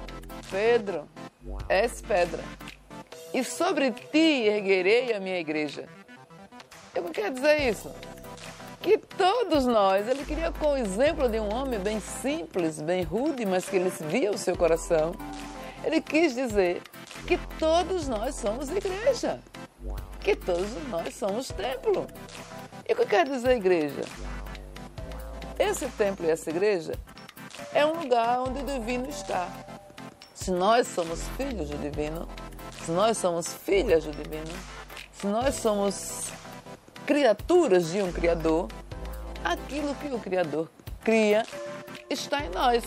Pedro, 0.49 1.07
és 1.67 2.01
pedra. 2.01 2.43
E 3.33 3.43
sobre 3.43 3.91
ti 3.91 4.45
erguerei 4.47 5.13
a 5.13 5.19
minha 5.19 5.39
igreja. 5.39 5.87
O 6.95 7.03
que 7.03 7.21
quer 7.21 7.31
dizer 7.31 7.69
isso? 7.69 7.91
Que 8.81 8.97
todos 8.97 9.65
nós, 9.65 10.07
ele 10.07 10.25
queria 10.25 10.51
com 10.51 10.73
o 10.73 10.77
exemplo 10.77 11.29
de 11.29 11.39
um 11.39 11.53
homem 11.53 11.79
bem 11.79 11.99
simples, 11.99 12.81
bem 12.81 13.03
rude, 13.03 13.45
mas 13.45 13.69
que 13.69 13.77
ele 13.77 13.89
via 14.09 14.31
o 14.31 14.37
seu 14.37 14.57
coração, 14.57 15.13
ele 15.83 16.01
quis 16.01 16.35
dizer 16.35 16.81
que 17.25 17.37
todos 17.57 18.07
nós 18.07 18.35
somos 18.35 18.69
igreja, 18.69 19.39
que 20.19 20.35
todos 20.35 20.69
nós 20.89 21.15
somos 21.15 21.47
templo. 21.49 22.07
E 22.87 22.93
o 22.93 22.95
que 22.95 23.05
quer 23.05 23.27
dizer 23.27 23.55
igreja? 23.55 24.01
Esse 25.57 25.87
templo 25.89 26.25
e 26.25 26.29
essa 26.29 26.49
igreja 26.49 26.93
é 27.73 27.85
um 27.85 28.01
lugar 28.01 28.41
onde 28.41 28.59
o 28.61 28.65
divino 28.65 29.07
está. 29.07 29.47
Se 30.33 30.51
nós 30.51 30.87
somos 30.87 31.21
filhos 31.37 31.69
do 31.69 31.77
divino, 31.77 32.27
se 32.85 32.91
nós 32.91 33.17
somos 33.17 33.53
filhas 33.53 34.03
do 34.03 34.11
divino, 34.11 34.53
se 35.11 35.27
nós 35.27 35.55
somos 35.55 36.29
criaturas 37.05 37.91
de 37.91 38.01
um 38.01 38.11
Criador, 38.11 38.67
aquilo 39.43 39.93
que 39.95 40.07
o 40.07 40.19
Criador 40.19 40.69
cria 41.03 41.45
está 42.09 42.43
em 42.43 42.49
nós. 42.49 42.83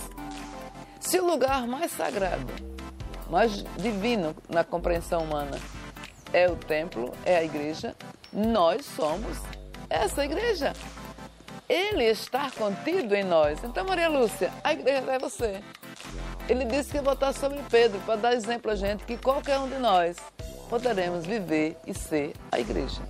Se 1.00 1.18
o 1.18 1.26
lugar 1.26 1.66
mais 1.66 1.92
sagrado 1.92 2.74
mais 3.28 3.64
divino 3.76 4.34
na 4.48 4.64
compreensão 4.64 5.22
humana. 5.22 5.58
é 6.32 6.48
o 6.48 6.56
templo, 6.56 7.12
é 7.24 7.36
a 7.36 7.44
igreja, 7.44 7.94
nós 8.32 8.84
somos 8.84 9.38
essa 9.88 10.24
igreja. 10.24 10.72
Ele 11.68 12.04
está 12.04 12.50
contido 12.50 13.14
em 13.14 13.22
nós. 13.22 13.62
Então, 13.62 13.84
Maria 13.84 14.08
Lúcia, 14.08 14.52
a 14.62 14.72
igreja 14.72 15.12
é 15.12 15.18
você. 15.18 15.62
Ele 16.48 16.64
disse 16.66 16.90
que 16.90 16.96
ia 16.96 17.02
botar 17.02 17.32
sobre 17.32 17.58
Pedro 17.70 17.98
para 18.00 18.16
dar 18.16 18.34
exemplo 18.34 18.70
a 18.70 18.74
gente 18.74 19.04
que 19.04 19.16
qualquer 19.16 19.58
um 19.58 19.68
de 19.68 19.78
nós 19.78 20.16
poderemos 20.68 21.24
viver 21.24 21.76
e 21.86 21.94
ser 21.94 22.34
a 22.52 22.60
igreja. 22.60 23.00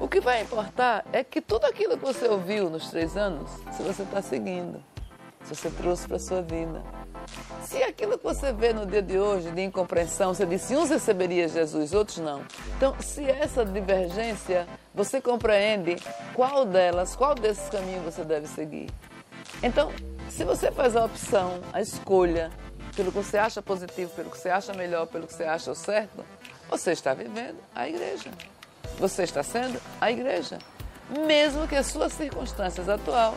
O 0.00 0.08
que 0.08 0.20
vai 0.20 0.42
importar 0.42 1.04
é 1.12 1.22
que 1.22 1.40
tudo 1.40 1.66
aquilo 1.66 1.96
que 1.96 2.04
você 2.04 2.26
ouviu 2.26 2.68
nos 2.68 2.88
três 2.90 3.16
anos, 3.16 3.50
se 3.72 3.82
você 3.82 4.02
está 4.02 4.20
seguindo, 4.20 4.82
se 5.44 5.54
você 5.54 5.70
trouxe 5.70 6.08
para 6.08 6.16
a 6.16 6.20
sua 6.20 6.42
vida, 6.42 6.82
se 7.62 7.82
aquilo 7.82 8.18
que 8.18 8.24
você 8.24 8.52
vê 8.52 8.72
no 8.72 8.84
dia 8.86 9.02
de 9.02 9.18
hoje 9.18 9.50
de 9.52 9.62
incompreensão, 9.62 10.34
você 10.34 10.44
disse 10.44 10.74
uns 10.74 10.90
receberia 10.90 11.46
Jesus, 11.48 11.92
outros 11.92 12.18
não. 12.18 12.42
Então, 12.76 12.96
se 12.98 13.24
essa 13.30 13.64
divergência 13.64 14.66
você 14.92 15.20
compreende 15.20 15.96
qual 16.34 16.64
delas, 16.64 17.14
qual 17.14 17.34
desses 17.34 17.68
caminhos 17.68 18.02
você 18.02 18.24
deve 18.24 18.48
seguir. 18.48 18.88
Então, 19.62 19.92
se 20.30 20.44
você 20.44 20.70
faz 20.70 20.96
a 20.96 21.04
opção, 21.04 21.60
a 21.72 21.80
escolha, 21.80 22.50
pelo 22.94 23.10
que 23.10 23.18
você 23.18 23.38
acha 23.38 23.60
positivo, 23.60 24.10
pelo 24.14 24.30
que 24.30 24.38
você 24.38 24.48
acha 24.48 24.72
melhor, 24.72 25.06
pelo 25.06 25.26
que 25.26 25.34
você 25.34 25.44
acha 25.44 25.74
certo, 25.74 26.24
você 26.68 26.92
está 26.92 27.12
vivendo 27.14 27.58
a 27.74 27.88
igreja. 27.88 28.30
Você 28.98 29.24
está 29.24 29.42
sendo 29.42 29.80
a 30.00 30.10
igreja. 30.10 30.58
Mesmo 31.26 31.66
que 31.66 31.74
as 31.74 31.86
suas 31.86 32.12
circunstâncias 32.12 32.88
atuais, 32.88 33.34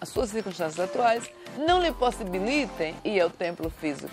as 0.00 0.08
suas 0.08 0.30
circunstâncias 0.30 0.80
atuais 0.80 1.30
não 1.56 1.80
lhe 1.80 1.92
possibilitem 1.92 2.96
ir 3.04 3.20
ao 3.20 3.30
templo 3.30 3.70
físico. 3.70 4.12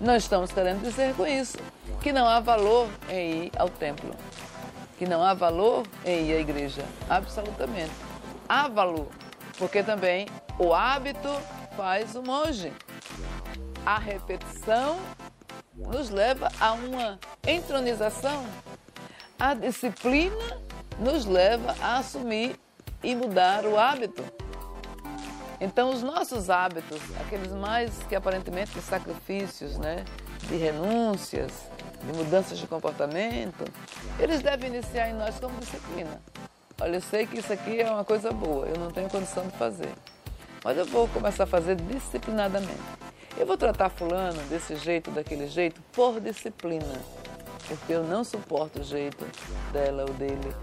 Não 0.00 0.16
estamos 0.16 0.52
querendo 0.52 0.82
dizer 0.82 1.14
com 1.14 1.26
isso 1.26 1.58
que 2.02 2.12
não 2.12 2.28
há 2.28 2.40
valor 2.40 2.88
em 3.08 3.46
ir 3.46 3.52
ao 3.56 3.68
templo, 3.68 4.14
que 4.98 5.06
não 5.06 5.22
há 5.22 5.34
valor 5.34 5.86
em 6.04 6.28
ir 6.28 6.36
à 6.36 6.40
igreja. 6.40 6.84
Absolutamente. 7.08 7.92
Há 8.48 8.68
valor, 8.68 9.08
porque 9.58 9.82
também 9.82 10.26
o 10.58 10.74
hábito 10.74 11.28
faz 11.76 12.14
o 12.14 12.22
monge. 12.22 12.72
A 13.86 13.98
repetição 13.98 14.98
nos 15.74 16.10
leva 16.10 16.48
a 16.60 16.72
uma 16.72 17.18
entronização. 17.46 18.44
A 19.38 19.54
disciplina 19.54 20.60
nos 20.98 21.24
leva 21.24 21.76
a 21.80 21.98
assumir 21.98 22.58
e 23.02 23.14
mudar 23.14 23.64
o 23.64 23.78
hábito. 23.78 24.24
Então, 25.60 25.90
os 25.90 26.02
nossos 26.02 26.50
hábitos, 26.50 27.00
aqueles 27.20 27.52
mais 27.52 27.90
que 28.08 28.14
aparentemente 28.14 28.72
de 28.72 28.80
sacrifícios, 28.80 29.78
né, 29.78 30.04
de 30.48 30.56
renúncias, 30.56 31.52
de 32.02 32.16
mudanças 32.16 32.58
de 32.58 32.66
comportamento, 32.66 33.64
eles 34.18 34.40
devem 34.40 34.72
iniciar 34.72 35.08
em 35.08 35.14
nós 35.14 35.38
como 35.38 35.58
disciplina. 35.58 36.20
Olha, 36.80 36.96
eu 36.96 37.00
sei 37.00 37.26
que 37.26 37.40
isso 37.40 37.52
aqui 37.52 37.80
é 37.80 37.90
uma 37.90 38.04
coisa 38.04 38.30
boa, 38.30 38.66
eu 38.66 38.78
não 38.78 38.90
tenho 38.92 39.08
condição 39.08 39.44
de 39.46 39.56
fazer, 39.56 39.92
mas 40.64 40.76
eu 40.76 40.84
vou 40.84 41.08
começar 41.08 41.44
a 41.44 41.46
fazer 41.46 41.76
disciplinadamente. 41.76 42.80
Eu 43.36 43.46
vou 43.46 43.56
tratar 43.56 43.88
fulano 43.88 44.40
desse 44.44 44.76
jeito, 44.76 45.10
daquele 45.10 45.46
jeito, 45.46 45.80
por 45.92 46.20
disciplina, 46.20 47.00
porque 47.66 47.92
eu 47.92 48.02
não 48.02 48.24
suporto 48.24 48.80
o 48.80 48.84
jeito 48.84 49.24
dela 49.72 50.04
ou 50.08 50.14
dele 50.14 50.54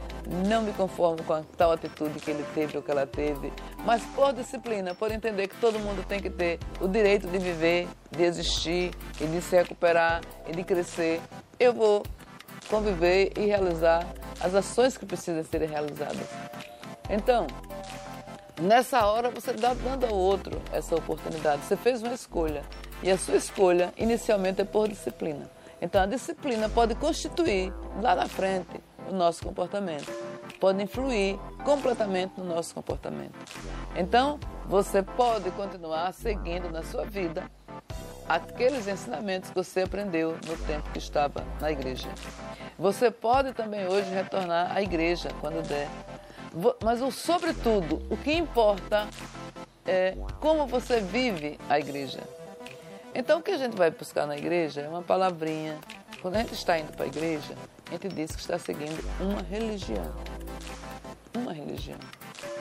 não 0.48 0.62
me 0.64 0.74
conformo 0.74 1.24
com 1.24 1.34
a 1.34 1.44
tal 1.56 1.72
atitude 1.72 2.20
que 2.20 2.32
ele 2.32 2.44
teve 2.54 2.78
ou 2.78 2.84
que 2.84 2.90
ela 2.90 3.06
teve, 3.06 3.54
mas 3.86 4.04
por 4.16 4.34
disciplina, 4.34 4.96
por 4.96 5.12
entender 5.12 5.48
que 5.48 5.56
todo 5.58 5.80
mundo 5.80 6.06
tem 6.06 6.20
que 6.20 6.30
ter 6.30 6.60
o 6.80 6.88
direito 6.88 7.28
de 7.28 7.38
viver, 7.38 7.88
de 8.12 8.24
existir 8.24 8.92
e 9.22 9.26
de 9.26 9.42
se 9.42 9.56
recuperar 9.56 10.22
e 10.48 10.52
de 10.52 10.64
crescer, 10.64 11.22
eu 11.60 11.74
vou 11.74 12.04
conviver 12.68 13.32
e 13.38 13.46
realizar 13.46 14.06
as 14.40 14.56
ações 14.56 14.98
que 14.98 15.06
precisam 15.06 15.44
ser 15.44 15.62
realizadas. 15.62 16.28
Então, 17.10 17.46
nessa 18.62 19.06
hora 19.06 19.30
você 19.30 19.52
está 19.52 19.74
dando 19.74 20.06
ao 20.06 20.14
outro 20.14 20.62
essa 20.72 20.96
oportunidade. 20.96 21.64
Você 21.64 21.76
fez 21.76 22.02
uma 22.02 22.14
escolha 22.14 22.64
e 23.02 23.12
a 23.12 23.18
sua 23.18 23.36
escolha 23.36 23.94
inicialmente 23.98 24.62
é 24.62 24.66
por 24.66 24.88
disciplina. 24.88 25.50
Então 25.82 26.02
a 26.02 26.06
disciplina 26.06 26.70
pode 26.70 26.96
constituir 26.96 27.74
lá 28.02 28.16
na 28.16 28.28
frente 28.28 28.80
o 29.08 29.14
nosso 29.14 29.44
comportamento, 29.44 30.12
pode 30.60 30.82
influir 30.82 31.38
completamente 31.64 32.40
no 32.40 32.46
nosso 32.46 32.74
comportamento. 32.74 33.36
Então, 33.96 34.40
você 34.66 35.04
pode 35.04 35.52
continuar 35.52 36.12
seguindo 36.14 36.72
na 36.72 36.84
sua 36.84 37.06
vida 37.06 37.44
aqueles 38.28 38.88
ensinamentos 38.88 39.50
que 39.50 39.56
você 39.56 39.82
aprendeu 39.82 40.38
no 40.46 40.58
tempo 40.66 40.90
que 40.92 40.98
estava 40.98 41.44
na 41.62 41.72
igreja. 41.72 42.10
Você 42.78 43.12
pode 43.12 43.54
também 43.54 43.88
hoje 43.88 44.10
retornar 44.10 44.76
à 44.76 44.82
igreja 44.82 45.30
quando 45.40 45.66
der. 45.68 45.88
Mas, 46.84 47.02
o, 47.02 47.12
sobretudo, 47.12 48.02
o 48.10 48.16
que 48.16 48.34
importa 48.34 49.08
é 49.86 50.16
como 50.40 50.66
você 50.66 51.00
vive 51.02 51.60
a 51.70 51.80
igreja. 51.80 52.20
Então, 53.14 53.40
o 53.40 53.42
que 53.42 53.52
a 53.52 53.58
gente 53.58 53.76
vai 53.76 53.92
buscar 53.92 54.26
na 54.26 54.38
igreja 54.38 54.82
é 54.82 54.90
uma 54.90 55.02
palavrinha. 55.02 55.78
Quando 56.22 56.36
a 56.36 56.40
gente 56.40 56.54
está 56.54 56.78
indo 56.80 56.92
para 56.94 57.06
a 57.06 57.08
igreja, 57.08 57.56
a 57.88 57.92
gente 57.92 58.08
diz 58.10 58.36
que 58.36 58.42
está 58.42 58.58
seguindo 58.58 59.04
uma 59.20 59.42
religião. 59.42 60.14
Uma 61.36 61.54
religião. 61.54 62.00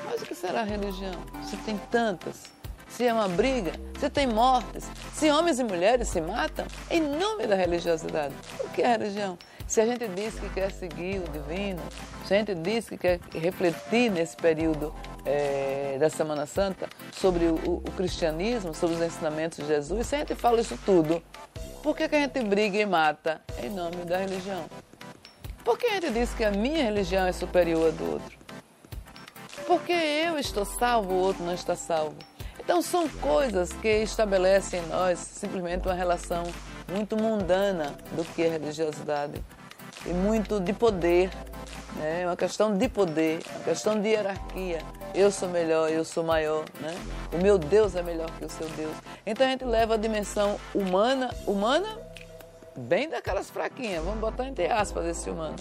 Mas 0.04 0.22
o 0.22 0.26
que 0.26 0.34
será 0.34 0.62
religião? 0.62 1.14
Se 1.42 1.56
tem 1.58 1.78
tantas. 1.90 2.52
Se 2.88 3.06
é 3.06 3.12
uma 3.12 3.28
briga, 3.28 3.72
se 3.98 4.08
tem 4.08 4.26
mortes, 4.26 4.84
se 5.12 5.28
homens 5.30 5.58
e 5.58 5.64
mulheres 5.64 6.08
se 6.08 6.20
matam 6.20 6.66
em 6.90 7.00
nome 7.00 7.46
da 7.46 7.56
religiosidade. 7.56 8.34
O 8.60 8.68
que 8.68 8.82
é 8.82 8.88
religião? 8.88 9.36
Se 9.66 9.80
a 9.80 9.86
gente 9.86 10.06
diz 10.08 10.34
que 10.34 10.48
quer 10.50 10.70
seguir 10.70 11.20
o 11.20 11.28
divino, 11.30 11.82
se 12.26 12.34
a 12.34 12.38
gente 12.38 12.54
diz 12.54 12.88
que 12.88 12.98
quer 12.98 13.18
refletir 13.32 14.10
nesse 14.10 14.36
período 14.36 14.94
é, 15.24 15.96
da 15.98 16.10
Semana 16.10 16.44
Santa 16.44 16.88
sobre 17.12 17.46
o, 17.46 17.54
o, 17.54 17.90
cristianismo, 17.96 18.74
sobre 18.74 18.96
os 18.96 19.02
ensinamentos 19.02 19.58
de 19.58 19.66
Jesus, 19.66 20.06
se 20.06 20.16
a 20.16 20.18
gente 20.18 20.34
fala 20.34 20.60
isso 20.60 20.78
tudo, 20.84 21.22
por 21.82 21.96
que, 21.96 22.06
que 22.08 22.14
a 22.14 22.20
gente 22.20 22.40
briga 22.42 22.78
e 22.78 22.84
mata 22.84 23.40
em 23.62 23.70
nome 23.70 24.04
da 24.04 24.18
religião? 24.18 24.66
Por 25.64 25.78
que 25.78 25.86
a 25.86 25.94
gente 25.94 26.10
diz 26.10 26.34
que 26.34 26.44
a 26.44 26.50
minha 26.50 26.84
religião 26.84 27.26
é 27.26 27.32
superior 27.32 27.88
à 27.88 27.90
do 27.90 28.12
outro? 28.12 28.38
Porque 29.66 29.92
eu 29.92 30.38
estou 30.38 30.66
salvo, 30.66 31.14
o 31.14 31.18
outro 31.18 31.42
não 31.42 31.54
está 31.54 31.74
salvo. 31.74 32.16
Então 32.60 32.82
são 32.82 33.08
coisas 33.08 33.72
que 33.72 34.02
estabelecem 34.02 34.80
em 34.80 34.86
nós 34.88 35.18
simplesmente 35.18 35.86
uma 35.88 35.94
relação 35.94 36.44
muito 36.88 37.16
mundana 37.16 37.94
do 38.12 38.24
que 38.24 38.42
é 38.42 38.48
religiosidade 38.48 39.42
e 40.06 40.10
muito 40.10 40.60
de 40.60 40.72
poder, 40.72 41.30
né? 41.96 42.22
É 42.22 42.26
uma 42.26 42.36
questão 42.36 42.76
de 42.76 42.88
poder, 42.88 43.40
uma 43.54 43.64
questão 43.64 44.00
de 44.00 44.08
hierarquia. 44.08 44.78
Eu 45.14 45.30
sou 45.30 45.48
melhor, 45.48 45.90
eu 45.90 46.04
sou 46.04 46.24
maior, 46.24 46.64
né? 46.80 46.94
O 47.32 47.38
meu 47.38 47.56
Deus 47.56 47.94
é 47.94 48.02
melhor 48.02 48.30
que 48.32 48.44
o 48.44 48.50
seu 48.50 48.68
Deus. 48.70 48.94
Então 49.24 49.46
a 49.46 49.50
gente 49.50 49.64
leva 49.64 49.94
a 49.94 49.96
dimensão 49.96 50.58
humana, 50.74 51.30
humana 51.46 51.98
bem 52.76 53.08
daquelas 53.08 53.50
fraquinhas, 53.50 54.04
vamos 54.04 54.20
botar 54.20 54.46
entre 54.46 54.66
aspas 54.66 55.06
esse 55.06 55.30
humano. 55.30 55.56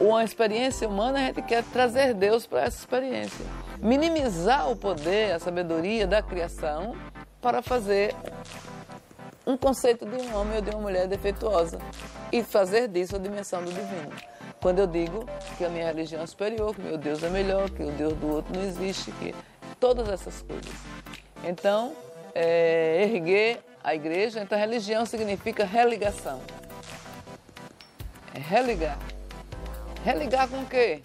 Uma 0.00 0.24
experiência 0.24 0.88
humana, 0.88 1.18
a 1.18 1.22
gente 1.22 1.42
quer 1.42 1.62
trazer 1.64 2.14
Deus 2.14 2.46
para 2.46 2.62
essa 2.62 2.78
experiência. 2.78 3.44
Minimizar 3.78 4.70
o 4.70 4.76
poder, 4.76 5.32
a 5.32 5.38
sabedoria 5.38 6.06
da 6.06 6.22
criação 6.22 6.96
para 7.40 7.62
fazer 7.62 8.14
um 9.48 9.56
conceito 9.56 10.04
de 10.04 10.14
um 10.14 10.36
homem 10.36 10.56
ou 10.56 10.60
de 10.60 10.68
uma 10.68 10.80
mulher 10.82 11.08
defeituosa 11.08 11.78
e 12.30 12.42
fazer 12.42 12.86
disso 12.86 13.16
a 13.16 13.18
dimensão 13.18 13.64
do 13.64 13.72
divino. 13.72 14.12
Quando 14.60 14.80
eu 14.80 14.86
digo 14.86 15.24
que 15.56 15.64
a 15.64 15.70
minha 15.70 15.86
religião 15.86 16.22
é 16.22 16.26
superior, 16.26 16.74
que 16.74 16.82
meu 16.82 16.98
Deus 16.98 17.22
é 17.22 17.30
melhor, 17.30 17.70
que 17.70 17.82
o 17.82 17.90
Deus 17.92 18.12
do 18.12 18.28
outro 18.28 18.54
não 18.54 18.62
existe, 18.62 19.10
que 19.12 19.34
todas 19.80 20.06
essas 20.10 20.42
coisas. 20.42 20.70
Então, 21.42 21.94
é, 22.34 23.04
erguer 23.04 23.60
a 23.82 23.94
igreja, 23.94 24.40
então 24.42 24.58
religião 24.58 25.06
significa 25.06 25.64
religação. 25.64 26.42
É 28.34 28.38
religar. 28.38 28.98
Religar 30.04 30.46
com 30.48 30.60
o 30.60 30.66
quê? 30.66 31.00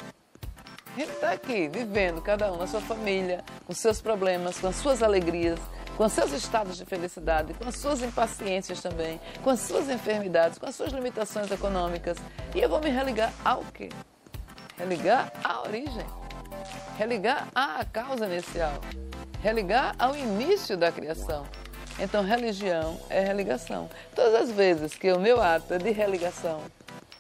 A 0.93 0.99
gente 0.99 1.11
está 1.11 1.31
aqui, 1.31 1.69
vivendo, 1.69 2.21
cada 2.21 2.51
um 2.51 2.57
na 2.57 2.67
sua 2.67 2.81
família, 2.81 3.41
com 3.65 3.73
seus 3.73 4.01
problemas, 4.01 4.59
com 4.59 4.67
as 4.67 4.75
suas 4.75 5.01
alegrias, 5.01 5.59
com 5.97 6.09
seus 6.09 6.31
estados 6.31 6.77
de 6.77 6.85
felicidade, 6.85 7.53
com 7.53 7.67
as 7.67 7.75
suas 7.75 8.01
impaciências 8.01 8.81
também, 8.81 9.19
com 9.43 9.49
as 9.49 9.59
suas 9.59 9.89
enfermidades, 9.89 10.57
com 10.57 10.65
as 10.65 10.75
suas 10.75 10.91
limitações 10.91 11.49
econômicas. 11.51 12.17
E 12.55 12.59
eu 12.59 12.69
vou 12.69 12.81
me 12.81 12.89
religar 12.89 13.31
ao 13.43 13.63
quê? 13.65 13.89
Religar 14.77 15.31
à 15.43 15.61
origem, 15.61 16.05
religar 16.97 17.47
à 17.53 17.85
causa 17.85 18.25
inicial, 18.25 18.81
religar 19.41 19.95
ao 19.99 20.15
início 20.15 20.75
da 20.75 20.91
criação. 20.91 21.45
Então, 21.99 22.23
religião 22.23 22.99
é 23.07 23.23
religação. 23.23 23.87
Todas 24.15 24.33
as 24.33 24.51
vezes 24.51 24.95
que 24.95 25.11
o 25.11 25.19
meu 25.19 25.39
ato 25.39 25.75
é 25.75 25.77
de 25.77 25.91
religação, 25.91 26.61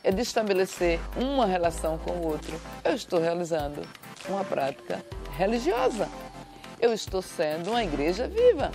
é 0.03 0.11
de 0.11 0.21
estabelecer 0.21 0.99
uma 1.15 1.45
relação 1.45 1.99
com 1.99 2.11
o 2.11 2.27
outro, 2.27 2.59
eu 2.83 2.93
estou 2.93 3.19
realizando 3.19 3.81
uma 4.27 4.43
prática 4.43 5.03
religiosa 5.37 6.09
eu 6.83 6.93
estou 6.93 7.21
sendo 7.21 7.69
uma 7.69 7.81
igreja 7.81 8.27
viva. 8.27 8.69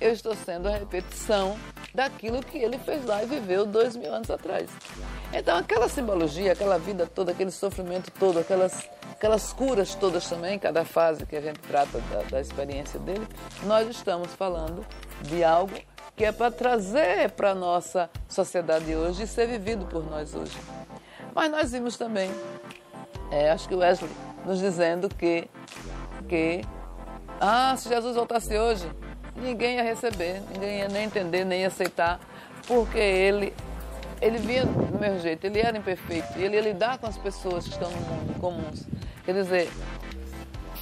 Eu 0.00 0.10
estou 0.10 0.34
sendo 0.34 0.68
a 0.68 0.70
repetição 0.70 1.54
daquilo 1.94 2.42
que 2.42 2.56
ele 2.56 2.78
fez 2.78 3.04
lá 3.04 3.22
e 3.22 3.26
viveu 3.26 3.66
dois 3.66 3.94
mil 3.94 4.10
anos 4.12 4.30
atrás. 4.30 4.70
Então, 5.30 5.58
aquela 5.58 5.86
simbologia, 5.86 6.52
aquela 6.52 6.78
vida 6.78 7.06
toda, 7.06 7.32
aquele 7.32 7.50
sofrimento 7.50 8.10
todo, 8.10 8.38
aquelas, 8.38 8.88
aquelas 9.12 9.52
curas 9.52 9.94
todas 9.94 10.26
também, 10.26 10.58
cada 10.58 10.82
fase 10.82 11.26
que 11.26 11.36
a 11.36 11.42
gente 11.42 11.58
trata 11.60 12.00
da, 12.10 12.22
da 12.22 12.40
experiência 12.40 12.98
dele, 12.98 13.28
nós 13.64 13.86
estamos 13.86 14.32
falando 14.32 14.82
de 15.20 15.44
algo 15.44 15.78
que 16.16 16.24
é 16.24 16.32
para 16.32 16.50
trazer 16.50 17.32
para 17.32 17.50
a 17.50 17.54
nossa 17.54 18.08
sociedade 18.26 18.96
hoje 18.96 19.24
e 19.24 19.26
ser 19.26 19.46
vivido 19.46 19.84
por 19.84 20.08
nós 20.08 20.34
hoje. 20.34 20.56
Mas 21.34 21.50
nós 21.50 21.70
vimos 21.70 21.98
também, 21.98 22.30
é, 23.30 23.50
acho 23.50 23.68
que 23.68 23.74
o 23.74 23.78
Wesley 23.80 24.10
nos 24.46 24.58
dizendo 24.58 25.10
que, 25.10 25.50
que 26.26 26.62
ah, 27.40 27.74
se 27.76 27.88
Jesus 27.88 28.16
voltasse 28.16 28.56
hoje, 28.56 28.90
ninguém 29.36 29.76
ia 29.76 29.82
receber, 29.82 30.42
ninguém 30.52 30.78
ia 30.78 30.88
nem 30.88 31.04
entender, 31.04 31.44
nem 31.44 31.64
aceitar, 31.64 32.20
porque 32.66 32.98
ele, 32.98 33.54
ele 34.20 34.38
vinha 34.38 34.64
do 34.64 34.98
meu 34.98 35.18
jeito, 35.18 35.44
ele 35.44 35.60
era 35.60 35.76
imperfeito, 35.76 36.38
ele 36.38 36.56
ia 36.56 36.62
lidar 36.62 36.98
com 36.98 37.06
as 37.06 37.18
pessoas 37.18 37.64
que 37.64 37.70
estão 37.70 37.90
no 37.90 38.00
mundo 38.00 38.40
comuns. 38.40 38.84
Quer 39.24 39.34
dizer, 39.34 39.70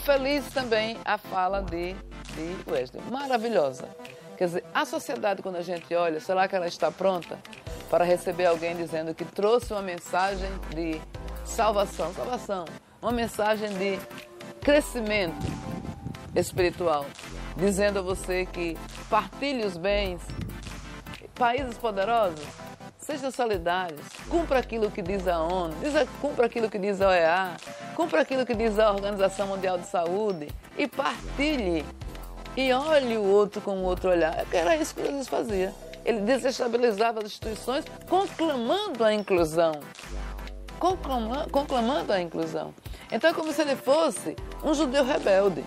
feliz 0.04 0.46
também 0.52 0.98
a 1.04 1.16
fala 1.16 1.62
de, 1.62 1.94
de 1.94 2.70
Wesley, 2.70 3.02
maravilhosa. 3.10 3.88
Quer 4.36 4.46
dizer, 4.46 4.64
a 4.74 4.84
sociedade, 4.84 5.42
quando 5.42 5.56
a 5.56 5.62
gente 5.62 5.94
olha, 5.94 6.20
será 6.20 6.48
que 6.48 6.56
ela 6.56 6.66
está 6.66 6.90
pronta 6.90 7.38
para 7.90 8.04
receber 8.04 8.46
alguém 8.46 8.74
dizendo 8.76 9.14
que 9.14 9.24
trouxe 9.24 9.72
uma 9.72 9.82
mensagem 9.82 10.50
de 10.74 11.00
salvação, 11.44 12.12
salvação, 12.14 12.64
uma 13.00 13.12
mensagem 13.12 13.68
de 13.74 13.98
crescimento 14.60 15.46
espiritual, 16.34 17.06
dizendo 17.56 17.98
a 17.98 18.02
você 18.02 18.46
que 18.46 18.76
partilhe 19.08 19.64
os 19.64 19.76
bens, 19.76 20.22
países 21.34 21.76
poderosos, 21.76 22.44
sejam 22.98 23.30
solidários, 23.30 24.00
cumpra 24.28 24.58
aquilo 24.58 24.90
que 24.90 25.02
diz 25.02 25.26
a 25.26 25.40
ONU, 25.40 25.74
cumpra 26.20 26.46
aquilo 26.46 26.70
que 26.70 26.78
diz 26.78 27.00
a 27.00 27.08
OEA, 27.08 27.56
cumpra 27.96 28.20
aquilo 28.20 28.46
que 28.46 28.54
diz 28.54 28.78
a 28.78 28.90
Organização 28.90 29.46
Mundial 29.48 29.78
de 29.78 29.86
Saúde 29.86 30.48
e 30.78 30.86
partilhe 30.86 31.84
e 32.56 32.72
olhe 32.72 33.16
o 33.16 33.24
outro 33.24 33.60
com 33.60 33.78
o 33.78 33.82
outro 33.82 34.10
olhar. 34.10 34.46
Era 34.52 34.76
isso 34.76 34.94
que 34.94 35.04
Jesus 35.04 35.28
fazia. 35.28 35.74
Ele 36.04 36.20
desestabilizava 36.20 37.20
as 37.20 37.26
instituições 37.26 37.84
conclamando 38.08 39.04
a 39.04 39.12
inclusão. 39.12 39.80
Conclamando, 40.78 41.50
conclamando 41.50 42.12
a 42.12 42.20
inclusão. 42.20 42.74
Então 43.10 43.30
é 43.30 43.32
como 43.32 43.52
se 43.52 43.62
ele 43.62 43.76
fosse 43.76 44.36
um 44.64 44.74
judeu 44.74 45.04
rebelde. 45.04 45.64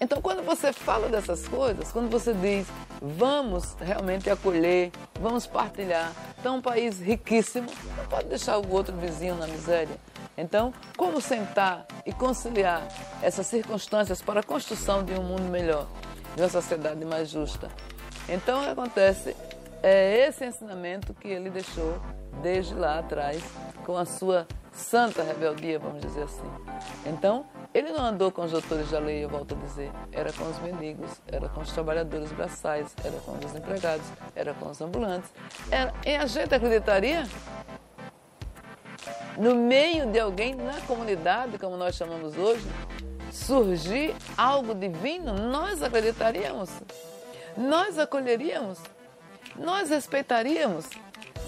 Então, 0.00 0.20
quando 0.20 0.42
você 0.44 0.72
fala 0.72 1.08
dessas 1.08 1.46
coisas, 1.46 1.92
quando 1.92 2.10
você 2.10 2.32
diz 2.34 2.66
vamos 3.00 3.74
realmente 3.80 4.28
acolher, 4.30 4.90
vamos 5.20 5.46
partilhar, 5.46 6.12
então 6.38 6.56
um 6.56 6.62
país 6.62 6.98
riquíssimo 7.00 7.70
não 7.96 8.06
pode 8.06 8.28
deixar 8.28 8.58
o 8.58 8.72
outro 8.72 8.96
vizinho 8.96 9.34
na 9.36 9.46
miséria. 9.46 9.96
Então, 10.36 10.72
como 10.96 11.20
sentar 11.20 11.86
e 12.04 12.12
conciliar 12.12 12.88
essas 13.22 13.46
circunstâncias 13.46 14.20
para 14.20 14.40
a 14.40 14.42
construção 14.42 15.04
de 15.04 15.12
um 15.12 15.22
mundo 15.22 15.44
melhor, 15.44 15.86
de 16.34 16.42
uma 16.42 16.48
sociedade 16.48 17.04
mais 17.04 17.28
justa? 17.28 17.68
Então, 18.28 18.60
o 18.60 18.64
que 18.64 18.70
acontece 18.70 19.36
é 19.82 20.26
esse 20.26 20.44
ensinamento 20.44 21.14
que 21.14 21.28
ele 21.28 21.50
deixou 21.50 22.00
desde 22.42 22.74
lá 22.74 22.98
atrás, 22.98 23.42
com 23.84 23.96
a 23.96 24.04
sua 24.04 24.46
santa 24.72 25.22
rebeldia, 25.22 25.78
vamos 25.78 26.00
dizer 26.00 26.24
assim. 26.24 26.50
Então, 27.06 27.46
ele 27.74 27.90
não 27.90 28.06
andou 28.06 28.30
com 28.30 28.44
os 28.44 28.52
doutores 28.52 28.88
da 28.92 29.00
lei, 29.00 29.24
eu 29.24 29.28
volto 29.28 29.56
a 29.56 29.58
dizer. 29.58 29.90
Era 30.12 30.32
com 30.32 30.48
os 30.48 30.58
mendigos, 30.60 31.10
era 31.26 31.48
com 31.48 31.60
os 31.60 31.72
trabalhadores 31.72 32.30
braçais, 32.30 32.94
era 33.02 33.18
com 33.18 33.32
os 33.32 33.52
empregados, 33.52 34.06
era 34.36 34.54
com 34.54 34.70
os 34.70 34.80
ambulantes. 34.80 35.28
Era, 35.72 35.92
e 36.06 36.14
a 36.14 36.24
gente 36.24 36.54
acreditaria? 36.54 37.24
No 39.36 39.56
meio 39.56 40.06
de 40.06 40.20
alguém 40.20 40.54
na 40.54 40.80
comunidade, 40.82 41.58
como 41.58 41.76
nós 41.76 41.96
chamamos 41.96 42.38
hoje, 42.38 42.64
surgir 43.32 44.14
algo 44.38 44.72
divino, 44.72 45.34
nós 45.34 45.82
acreditaríamos, 45.82 46.70
nós 47.56 47.98
acolheríamos, 47.98 48.78
nós 49.56 49.90
respeitaríamos. 49.90 50.88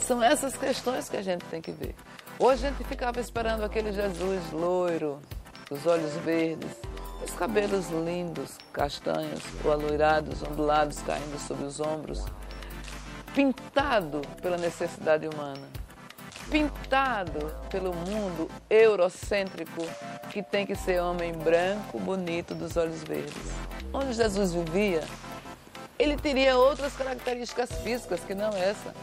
São 0.01 0.21
essas 0.21 0.57
questões 0.57 1.09
que 1.09 1.17
a 1.17 1.23
gente 1.23 1.45
tem 1.45 1.63
que 1.63 1.71
ver. 1.71 1.95
Hoje 2.37 2.67
a 2.67 2.71
gente 2.71 2.83
ficava 2.83 3.21
esperando 3.21 3.63
aquele 3.63 3.93
Jesus 3.93 4.51
loiro, 4.51 5.21
os 5.71 5.85
olhos 5.87 6.13
verdes, 6.25 6.71
os 7.25 7.33
cabelos 7.33 7.89
lindos, 7.91 8.57
castanhos 8.73 9.43
ou 9.65 9.73
aloirados, 9.73 10.43
ondulados 10.43 11.01
caindo 11.01 11.39
sobre 11.41 11.65
os 11.65 11.81
ombros, 11.81 12.25
pintado 13.35 14.21
pela 14.41 14.57
necessidade 14.57 15.27
humana, 15.27 15.67
pintado 16.51 17.53
pelo 17.69 17.93
mundo 17.93 18.49
eurocêntrico 18.71 19.83
que 20.31 20.43
tem 20.43 20.65
que 20.65 20.77
ser 20.77 21.01
homem 21.01 21.33
branco, 21.33 21.99
bonito, 21.99 22.55
dos 22.55 22.77
olhos 22.77 23.03
verdes. 23.03 23.35
Onde 23.93 24.13
Jesus 24.13 24.53
vivia, 24.53 25.03
ele 25.99 26.17
teria 26.17 26.57
outras 26.57 26.95
características 26.95 27.73
físicas 27.83 28.21
que 28.21 28.35
não 28.35 28.51
essa. 28.51 28.95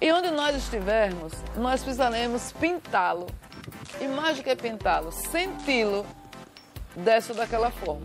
E 0.00 0.10
onde 0.12 0.30
nós 0.30 0.56
estivermos, 0.56 1.32
nós 1.56 1.82
precisaremos 1.82 2.52
pintá-lo 2.52 3.26
e 4.00 4.06
mais 4.06 4.36
do 4.36 4.42
que 4.42 4.54
pintá-lo, 4.56 5.12
senti-lo 5.12 6.06
dessa 6.96 7.34
daquela 7.34 7.70
forma. 7.70 8.04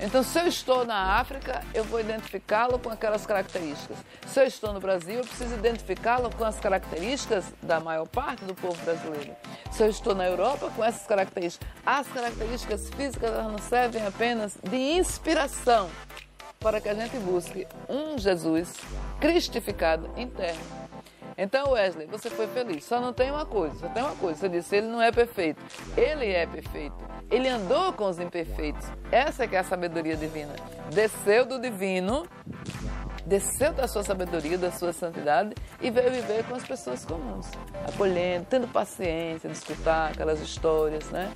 Então, 0.00 0.20
se 0.24 0.36
eu 0.36 0.48
estou 0.48 0.84
na 0.84 1.20
África, 1.20 1.62
eu 1.72 1.84
vou 1.84 2.00
identificá-lo 2.00 2.76
com 2.76 2.90
aquelas 2.90 3.24
características. 3.24 3.96
Se 4.26 4.40
eu 4.40 4.44
estou 4.44 4.72
no 4.72 4.80
Brasil, 4.80 5.14
eu 5.14 5.24
preciso 5.24 5.54
identificá-lo 5.54 6.28
com 6.34 6.44
as 6.44 6.58
características 6.58 7.44
da 7.62 7.78
maior 7.78 8.08
parte 8.08 8.44
do 8.44 8.52
povo 8.52 8.76
brasileiro. 8.84 9.36
Se 9.70 9.84
eu 9.84 9.88
estou 9.88 10.12
na 10.12 10.26
Europa, 10.26 10.72
com 10.74 10.82
essas 10.82 11.06
características. 11.06 11.68
As 11.86 12.08
características 12.08 12.90
físicas 12.90 13.30
não 13.30 13.58
servem 13.58 14.04
apenas 14.04 14.58
de 14.68 14.76
inspiração 14.76 15.88
para 16.58 16.80
que 16.80 16.88
a 16.88 16.94
gente 16.94 17.16
busque 17.18 17.66
um 17.88 18.18
Jesus 18.18 18.74
cristificado 19.20 20.10
interno. 20.16 20.60
Então, 21.36 21.70
Wesley, 21.70 22.06
você 22.06 22.30
foi 22.30 22.46
feliz. 22.46 22.84
Só 22.84 23.00
não 23.00 23.12
tem 23.12 23.30
uma 23.30 23.46
coisa, 23.46 23.74
só 23.76 23.88
tem 23.88 24.02
uma 24.02 24.16
coisa. 24.16 24.40
Você 24.40 24.48
disse, 24.48 24.76
ele 24.76 24.88
não 24.88 25.00
é 25.00 25.10
perfeito. 25.10 25.60
Ele 25.96 26.26
é 26.26 26.46
perfeito. 26.46 26.96
Ele 27.30 27.48
andou 27.48 27.92
com 27.92 28.08
os 28.08 28.18
imperfeitos. 28.18 28.86
Essa 29.10 29.46
que 29.46 29.56
é 29.56 29.60
a 29.60 29.64
sabedoria 29.64 30.16
divina. 30.16 30.54
Desceu 30.92 31.44
do 31.46 31.58
divino, 31.58 32.26
desceu 33.24 33.72
da 33.72 33.88
sua 33.88 34.02
sabedoria, 34.02 34.58
da 34.58 34.70
sua 34.70 34.92
santidade 34.92 35.54
e 35.80 35.90
veio 35.90 36.10
viver 36.10 36.44
com 36.44 36.54
as 36.54 36.64
pessoas 36.64 37.04
comuns, 37.04 37.46
acolhendo, 37.88 38.46
tendo 38.50 38.68
paciência 38.68 39.48
de 39.48 39.56
escutar 39.56 40.10
aquelas 40.10 40.40
histórias, 40.40 41.08
né? 41.10 41.32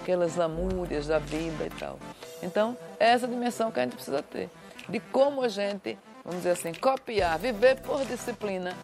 Aquelas 0.00 0.36
lamúrias 0.36 1.06
da 1.06 1.18
vida 1.18 1.66
e 1.66 1.70
tal. 1.70 1.98
Então, 2.42 2.76
é 2.98 3.10
essa 3.10 3.26
dimensão 3.26 3.70
que 3.70 3.80
a 3.80 3.82
gente 3.82 3.94
precisa 3.94 4.22
ter. 4.22 4.48
De 4.88 5.00
como 5.00 5.42
a 5.42 5.48
gente, 5.48 5.98
vamos 6.24 6.38
dizer 6.38 6.50
assim, 6.50 6.72
copiar, 6.72 7.38
viver 7.38 7.80
por 7.80 8.04
disciplina 8.04 8.74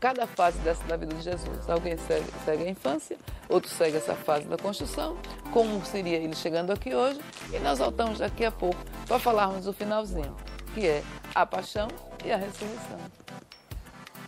cada 0.00 0.26
fase 0.26 0.58
dessa 0.58 0.82
da 0.84 0.96
vida 0.96 1.14
de 1.14 1.22
Jesus. 1.22 1.68
Alguém 1.68 1.96
segue, 1.96 2.26
segue, 2.44 2.64
a 2.64 2.70
infância, 2.70 3.16
outro 3.48 3.70
segue 3.70 3.96
essa 3.96 4.14
fase 4.14 4.46
da 4.46 4.56
construção, 4.56 5.16
como 5.52 5.84
seria 5.84 6.18
ele 6.18 6.34
chegando 6.34 6.72
aqui 6.72 6.94
hoje, 6.94 7.20
e 7.52 7.58
nós 7.58 7.78
voltamos 7.78 8.18
daqui 8.18 8.44
a 8.44 8.50
pouco 8.50 8.78
para 9.06 9.18
falarmos 9.18 9.64
do 9.64 9.72
finalzinho, 9.72 10.36
que 10.74 10.86
é 10.86 11.02
a 11.34 11.44
paixão 11.46 11.88
e 12.24 12.32
a 12.32 12.36
ressurreição. 12.36 12.98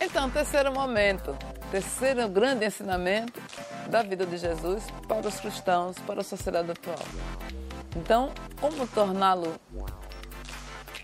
Então, 0.01 0.29
terceiro 0.29 0.71
momento, 0.71 1.35
terceiro 1.71 2.27
grande 2.29 2.65
ensinamento 2.65 3.41
da 3.89 4.01
vida 4.01 4.25
de 4.25 4.37
Jesus 4.37 4.83
para 5.07 5.27
os 5.27 5.39
cristãos, 5.39 5.97
para 5.99 6.21
a 6.21 6.23
sociedade 6.23 6.71
atual. 6.71 6.99
Então, 7.95 8.31
como 8.61 8.87
torná-lo 8.87 9.55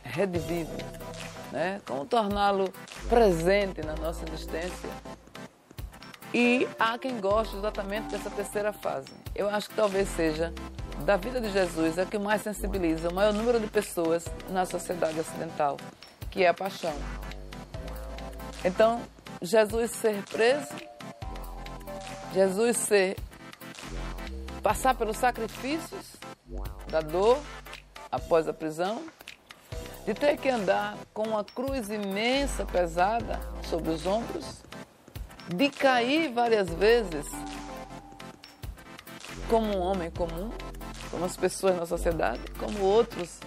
redivivo, 0.03 0.71
né? 1.51 1.81
como 1.85 2.05
torná-lo 2.05 2.71
presente 3.09 3.81
na 3.81 3.95
nossa 3.95 4.25
existência. 4.27 4.89
E 6.33 6.67
há 6.79 6.97
quem 6.97 7.19
goste 7.19 7.55
exatamente 7.55 8.09
dessa 8.09 8.29
terceira 8.29 8.73
fase. 8.73 9.07
Eu 9.33 9.49
acho 9.49 9.69
que 9.69 9.75
talvez 9.75 10.09
seja 10.09 10.53
da 11.05 11.17
vida 11.17 11.39
de 11.39 11.49
Jesus 11.51 11.97
a 11.97 12.05
que 12.05 12.17
mais 12.17 12.41
sensibiliza 12.41 13.09
o 13.09 13.13
maior 13.13 13.33
número 13.33 13.59
de 13.59 13.67
pessoas 13.67 14.25
na 14.49 14.65
sociedade 14.65 15.19
ocidental, 15.19 15.77
que 16.31 16.43
é 16.43 16.49
a 16.49 16.53
paixão. 16.53 16.93
Então, 18.63 19.01
Jesus 19.41 19.91
ser 19.91 20.23
preso, 20.23 20.73
Jesus 22.33 22.77
ser 22.77 23.17
passar 24.63 24.95
pelos 24.95 25.17
sacrifícios 25.17 26.15
da 26.89 26.99
dor 26.99 27.39
após 28.11 28.47
a 28.47 28.53
prisão, 28.53 29.03
de 30.05 30.13
ter 30.13 30.37
que 30.37 30.49
andar 30.49 30.97
com 31.13 31.23
uma 31.23 31.43
cruz 31.43 31.89
imensa, 31.89 32.63
pesada 32.65 33.39
sobre 33.63 33.89
os 33.89 34.05
ombros, 34.05 34.63
de 35.47 35.69
cair 35.69 36.31
várias 36.31 36.69
vezes 36.69 37.25
como 39.49 39.75
um 39.75 39.81
homem 39.81 40.11
comum, 40.11 40.51
como 41.09 41.25
as 41.25 41.35
pessoas 41.35 41.75
na 41.75 41.85
sociedade, 41.85 42.41
como 42.59 42.83
outros, 42.83 43.39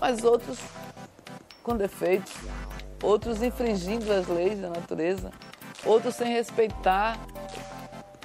mas 0.00 0.24
outros 0.24 0.58
com 1.62 1.76
defeitos, 1.76 2.32
outros 3.02 3.42
infringindo 3.42 4.10
as 4.12 4.26
leis 4.26 4.60
da 4.60 4.70
natureza, 4.70 5.30
outros 5.84 6.14
sem 6.14 6.32
respeitar 6.32 7.18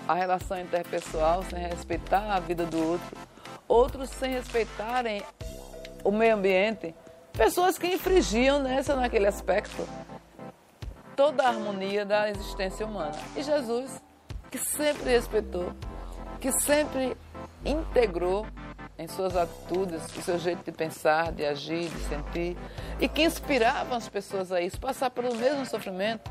a 0.08 0.14
relação 0.14 0.60
interpessoal, 0.60 1.44
sem 1.50 1.60
respeitar 1.60 2.36
a 2.36 2.40
vida 2.40 2.66
do 2.66 2.92
outro, 2.92 3.18
outros 3.68 4.10
sem 4.10 4.32
respeitarem 4.32 5.22
o 6.04 6.12
meio 6.12 6.36
ambiente, 6.36 6.94
pessoas 7.34 7.78
que 7.78 7.88
infringiam 7.88 8.62
nessa 8.62 8.96
naquele 8.96 9.28
aspecto 9.28 9.88
toda 11.16 11.44
a 11.44 11.50
harmonia 11.50 12.06
da 12.06 12.30
existência 12.30 12.86
humana. 12.86 13.18
E 13.36 13.44
Jesus, 13.44 14.02
que 14.50 14.58
sempre 14.58 15.12
respeitou, 15.12 15.72
que 16.40 16.52
sempre 16.52 17.16
integrou 17.64 18.46
em 18.98 19.08
suas 19.08 19.36
atitudes, 19.36 20.04
o 20.16 20.22
seu 20.22 20.38
jeito 20.38 20.64
de 20.64 20.72
pensar, 20.72 21.32
de 21.32 21.46
agir, 21.46 21.90
de 21.90 22.04
sentir, 22.04 22.58
e 23.00 23.08
que 23.08 23.24
inspirava 23.24 23.96
as 23.96 24.08
pessoas 24.08 24.52
a 24.52 24.62
isso, 24.62 24.80
passar 24.80 25.10
pelo 25.10 25.36
mesmo 25.36 25.66
sofrimento. 25.66 26.30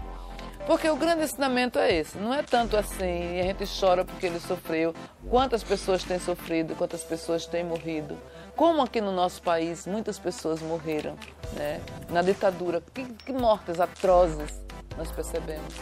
Porque 0.66 0.88
o 0.88 0.96
grande 0.96 1.24
ensinamento 1.24 1.78
é 1.78 1.92
esse, 1.92 2.18
não 2.18 2.34
é 2.34 2.42
tanto 2.42 2.76
assim, 2.76 3.40
a 3.40 3.42
gente 3.42 3.64
chora 3.80 4.04
porque 4.04 4.26
ele 4.26 4.38
sofreu, 4.38 4.94
quantas 5.28 5.64
pessoas 5.64 6.04
têm 6.04 6.18
sofrido, 6.18 6.76
quantas 6.76 7.02
pessoas 7.02 7.46
têm 7.46 7.64
morrido. 7.64 8.16
Como 8.60 8.82
aqui 8.82 9.00
no 9.00 9.10
nosso 9.10 9.40
país 9.40 9.86
muitas 9.86 10.18
pessoas 10.18 10.60
morreram, 10.60 11.16
né? 11.54 11.80
na 12.10 12.20
ditadura, 12.20 12.82
que, 12.92 13.06
que 13.06 13.32
mortes 13.32 13.80
atrozes 13.80 14.60
nós 14.98 15.10
percebemos. 15.10 15.74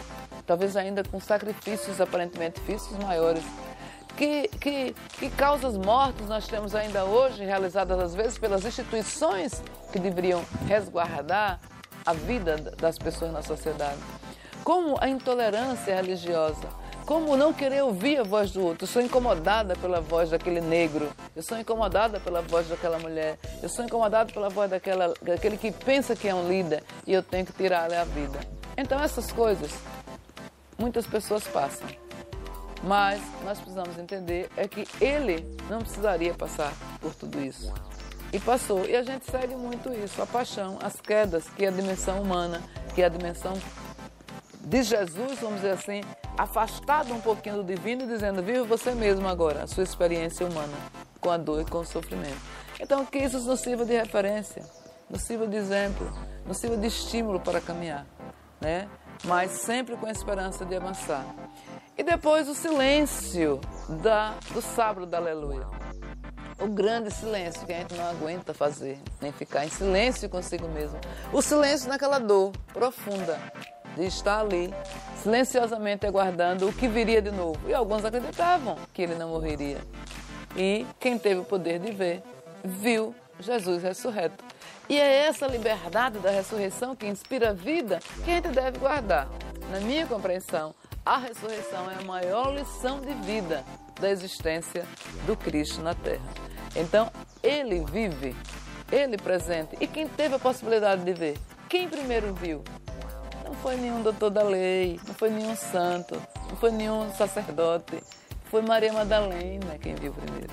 Talvez 0.47 0.77
ainda 0.77 1.03
com 1.03 1.19
sacrifícios 1.19 2.01
aparentemente 2.01 2.61
físicos 2.61 2.97
maiores 2.99 3.43
que, 4.17 4.47
que, 4.61 4.95
que 5.19 5.29
causas 5.31 5.77
mortas 5.77 6.29
nós 6.29 6.47
temos 6.47 6.73
ainda 6.73 7.05
hoje, 7.05 7.45
realizadas 7.45 7.99
às 7.99 8.15
vezes 8.15 8.39
pelas 8.39 8.65
instituições 8.65 9.61
que 9.91 9.99
deveriam 9.99 10.45
resguardar 10.69 11.59
a 12.07 12.13
vida 12.13 12.59
das 12.79 12.97
pessoas 12.97 13.33
na 13.33 13.43
sociedade. 13.43 13.99
Como 14.63 14.97
a 15.01 15.09
intolerância 15.09 15.97
religiosa, 15.97 16.69
como 17.09 17.39
não 17.39 17.55
querer 17.55 17.83
ouvir 17.83 18.19
a 18.19 18.23
voz 18.23 18.51
do 18.51 18.63
outro. 18.63 18.85
Eu 18.85 18.87
sou 18.87 19.01
incomodada 19.01 19.75
pela 19.77 19.99
voz 19.99 20.29
daquele 20.29 20.61
negro, 20.61 21.09
eu 21.35 21.43
sou 21.43 21.59
incomodada 21.59 22.21
pela 22.21 22.43
voz 22.43 22.69
daquela 22.69 22.99
mulher, 22.99 23.39
eu 23.63 23.69
sou 23.71 23.83
incomodada 23.83 24.31
pela 24.31 24.51
voz 24.51 24.69
daquela, 24.69 25.15
daquele 25.23 25.57
que 25.57 25.73
pensa 25.73 26.15
que 26.15 26.29
é 26.29 26.35
um 26.35 26.47
líder 26.47 26.85
e 27.07 27.15
eu 27.15 27.23
tenho 27.23 27.47
que 27.47 27.53
tirar-lhe 27.55 27.97
a 27.97 28.05
vida. 28.05 28.39
Então, 28.77 29.03
essas 29.03 29.33
coisas, 29.33 29.71
muitas 30.79 31.07
pessoas 31.07 31.45
passam. 31.45 31.89
Mas 32.85 33.23
nós 33.43 33.59
precisamos 33.59 33.97
entender 33.97 34.51
é 34.55 34.69
que 34.69 34.87
ele 35.01 35.57
não 35.71 35.79
precisaria 35.79 36.35
passar 36.35 36.75
por 37.01 37.15
tudo 37.15 37.41
isso. 37.41 37.73
E 38.35 38.39
passou. 38.39 38.85
E 38.85 38.95
a 38.95 39.03
gente 39.03 39.25
segue 39.31 39.57
muito 39.57 39.91
isso, 39.95 40.21
a 40.21 40.27
paixão, 40.27 40.79
as 40.83 41.01
quedas, 41.01 41.49
que 41.57 41.65
é 41.65 41.69
a 41.69 41.71
dimensão 41.71 42.21
humana, 42.21 42.63
que 42.95 43.01
é 43.01 43.07
a 43.07 43.09
dimensão 43.09 43.55
de 44.69 44.83
Jesus, 44.83 45.39
vamos 45.41 45.57
dizer 45.57 45.71
assim, 45.71 46.03
afastado 46.37 47.13
um 47.15 47.21
pouquinho 47.21 47.57
do 47.57 47.65
divino 47.65 48.07
dizendo, 48.07 48.43
vive 48.43 48.61
você 48.61 48.93
mesmo 48.93 49.27
agora, 49.27 49.63
a 49.63 49.67
sua 49.67 49.83
experiência 49.83 50.47
humana, 50.47 50.75
com 51.21 51.31
a 51.31 51.39
dor 51.39 51.63
e 51.63 51.65
com 51.65 51.79
o 51.79 51.87
sofrimento. 51.87 52.39
Então, 52.79 53.05
que 53.07 53.19
isso 53.19 53.41
nos 53.41 53.61
sirva 53.61 53.87
de 53.87 53.97
referência, 53.97 54.63
nos 55.09 55.23
sirva 55.23 55.47
de 55.47 55.57
exemplo, 55.57 56.13
nos 56.47 56.59
sirva 56.59 56.77
de 56.77 56.87
estímulo 56.87 57.41
para 57.41 57.63
caminhar, 57.63 58.07
né? 58.61 58.87
Mas 59.25 59.53
sempre 59.53 59.97
com 59.97 60.07
a 60.07 60.13
esperança 60.13 60.67
de 60.67 60.77
avançar. 60.77 61.25
E 61.97 62.03
depois 62.03 62.47
o 62.47 62.55
silêncio 62.55 63.61
da, 64.03 64.35
do 64.53 64.61
sábado 64.61 65.07
da 65.07 65.17
aleluia. 65.17 65.67
O 66.61 66.67
grande 66.69 67.11
silêncio 67.11 67.65
que 67.65 67.73
a 67.73 67.79
gente 67.79 67.95
não 67.95 68.07
aguenta 68.07 68.53
fazer, 68.53 69.01
nem 69.21 69.33
ficar 69.33 69.65
em 69.65 69.71
silêncio 69.71 70.29
consigo 70.29 70.69
mesmo. 70.69 70.99
O 71.33 71.41
silêncio 71.41 71.89
naquela 71.89 72.19
dor 72.19 72.53
profunda 72.73 73.39
estar 74.05 74.41
ali, 74.41 74.73
silenciosamente 75.23 76.07
aguardando 76.07 76.69
o 76.69 76.73
que 76.73 76.89
viria 76.89 77.21
de 77.21 77.31
novo. 77.31 77.59
E 77.69 77.75
alguns 77.75 78.05
acreditavam 78.05 78.77
que 78.93 79.03
ele 79.03 79.15
não 79.15 79.31
morreria. 79.31 79.79
E 80.57 80.87
quem 80.99 81.19
teve 81.19 81.41
o 81.41 81.45
poder 81.45 81.79
de 81.79 81.93
ver, 81.93 82.23
viu 82.65 83.15
Jesus 83.41 83.83
ressurreto. 83.83 84.45
E 84.89 84.99
é 84.99 85.27
essa 85.27 85.47
liberdade 85.47 86.19
da 86.19 86.31
ressurreição 86.31 86.97
que 86.97 87.07
inspira 87.07 87.51
a 87.51 87.53
vida 87.53 88.01
que 88.25 88.31
a 88.31 88.35
gente 88.35 88.49
deve 88.49 88.79
guardar. 88.79 89.29
Na 89.71 89.81
minha 89.81 90.07
compreensão, 90.07 90.75
a 91.05 91.19
ressurreição 91.19 91.91
é 91.91 92.03
a 92.03 92.05
maior 92.05 92.55
lição 92.55 93.01
de 93.01 93.13
vida 93.27 93.65
da 94.01 94.11
existência 94.11 94.85
do 95.27 95.37
Cristo 95.37 95.83
na 95.83 95.95
Terra. 95.95 96.25
Então, 96.75 97.11
ele 97.43 97.85
vive, 97.85 98.35
ele 98.91 99.17
presente. 99.17 99.77
E 99.81 99.87
quem 99.87 100.09
teve 100.09 100.35
a 100.35 100.39
possibilidade 100.39 101.05
de 101.05 101.13
ver? 101.13 101.39
Quem 101.69 101.89
primeiro 101.89 102.33
viu? 102.33 102.63
Foi 103.63 103.77
nenhum 103.77 104.03
doutor 104.03 104.31
da 104.31 104.43
lei, 104.43 105.01
não 105.07 105.15
foi 105.15 105.31
nenhum 105.31 105.57
santo, 105.57 106.21
não 106.49 106.57
foi 106.57 106.71
nenhum 106.71 107.13
sacerdote. 107.15 108.03
Foi 108.45 108.63
Maria 108.63 108.93
Madalena 108.93 109.79
quem 109.79 109.95
viu 109.95 110.13
primeiro. 110.13 110.51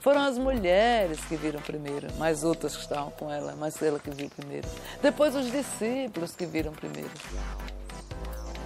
Foram 0.00 0.22
as 0.22 0.38
mulheres 0.38 1.18
que 1.24 1.34
viram 1.34 1.60
primeiro, 1.60 2.06
mais 2.18 2.44
outras 2.44 2.76
que 2.76 2.82
estavam 2.82 3.10
com 3.10 3.32
ela, 3.32 3.56
mas 3.56 3.82
ela 3.82 3.98
que 3.98 4.10
viu 4.10 4.30
primeiro. 4.30 4.68
Depois 5.02 5.34
os 5.34 5.50
discípulos 5.50 6.36
que 6.36 6.46
viram 6.46 6.72
primeiro. 6.72 7.10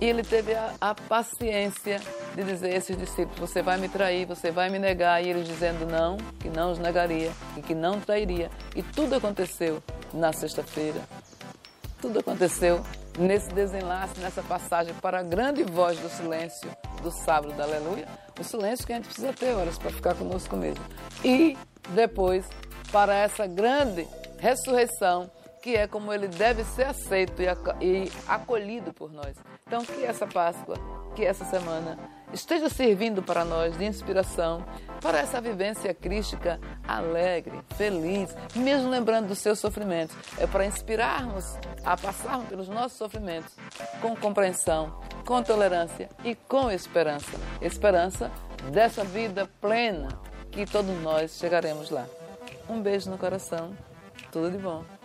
E 0.00 0.06
ele 0.06 0.22
teve 0.22 0.54
a, 0.54 0.74
a, 0.80 0.94
paciência 0.94 2.00
de 2.35 2.42
dizer 2.42 2.72
a 2.72 2.76
esses 2.76 2.96
discípulos: 2.96 3.38
Você 3.38 3.62
vai 3.62 3.78
me 3.78 3.88
trair, 3.88 4.26
você 4.26 4.50
vai 4.50 4.70
me 4.70 4.78
negar. 4.78 5.22
E 5.22 5.28
eles 5.28 5.46
dizendo 5.46 5.87
não, 5.87 6.16
que 6.38 6.48
não 6.48 6.72
os 6.72 6.78
negaria 6.78 7.30
e 7.56 7.62
que 7.62 7.74
não 7.74 8.00
trairia. 8.00 8.50
E 8.74 8.83
tudo 8.83 9.14
aconteceu 9.14 9.83
na 10.12 10.33
sexta-feira. 10.33 11.00
Tudo 12.00 12.18
aconteceu 12.20 12.83
nesse 13.18 13.49
desenlace, 13.53 14.18
nessa 14.20 14.42
passagem 14.42 14.94
para 14.94 15.20
a 15.20 15.23
grande 15.23 15.62
voz 15.62 15.99
do 15.99 16.09
silêncio 16.09 16.70
do 17.03 17.11
sábado 17.11 17.53
da 17.55 17.64
aleluia. 17.64 18.07
O 18.38 18.44
silêncio 18.44 18.87
que 18.87 18.92
a 18.92 18.96
gente 18.96 19.07
precisa 19.07 19.33
ter 19.33 19.53
horas 19.55 19.79
para 19.79 19.90
ficar 19.90 20.14
conosco 20.14 20.57
mesmo. 20.57 20.85
E 21.25 21.57
depois 21.90 22.46
para 22.90 23.14
essa 23.14 23.46
grande 23.46 24.07
ressurreição 24.38 25.31
que 25.62 25.77
é 25.77 25.87
como 25.87 26.12
ele 26.12 26.27
deve 26.27 26.64
ser 26.64 26.85
aceito 26.85 27.42
e 27.42 28.11
acolhido 28.27 28.92
por 28.92 29.12
nós. 29.12 29.37
Então, 29.66 29.85
que 29.85 30.05
essa 30.05 30.27
Páscoa, 30.27 30.77
que 31.14 31.25
essa 31.25 31.44
semana 31.44 31.99
esteja 32.32 32.68
servindo 32.68 33.22
para 33.22 33.44
nós 33.44 33.76
de 33.76 33.84
inspiração 33.84 34.64
para 35.00 35.18
essa 35.18 35.40
vivência 35.40 35.94
crística 35.94 36.60
alegre, 36.86 37.60
feliz, 37.76 38.34
mesmo 38.54 38.90
lembrando 38.90 39.28
dos 39.28 39.38
seus 39.38 39.58
sofrimentos. 39.58 40.14
É 40.38 40.46
para 40.46 40.66
inspirarmos 40.66 41.56
a 41.84 41.96
passarmos 41.96 42.48
pelos 42.48 42.68
nossos 42.68 42.98
sofrimentos 42.98 43.54
com 44.00 44.14
compreensão, 44.14 45.00
com 45.24 45.42
tolerância 45.42 46.08
e 46.24 46.34
com 46.34 46.70
esperança. 46.70 47.38
Esperança 47.60 48.30
dessa 48.70 49.04
vida 49.04 49.48
plena 49.60 50.08
que 50.50 50.66
todos 50.66 50.94
nós 51.02 51.38
chegaremos 51.38 51.90
lá. 51.90 52.06
Um 52.68 52.80
beijo 52.80 53.10
no 53.10 53.18
coração. 53.18 53.74
Tudo 54.30 54.50
de 54.50 54.58
bom. 54.58 54.99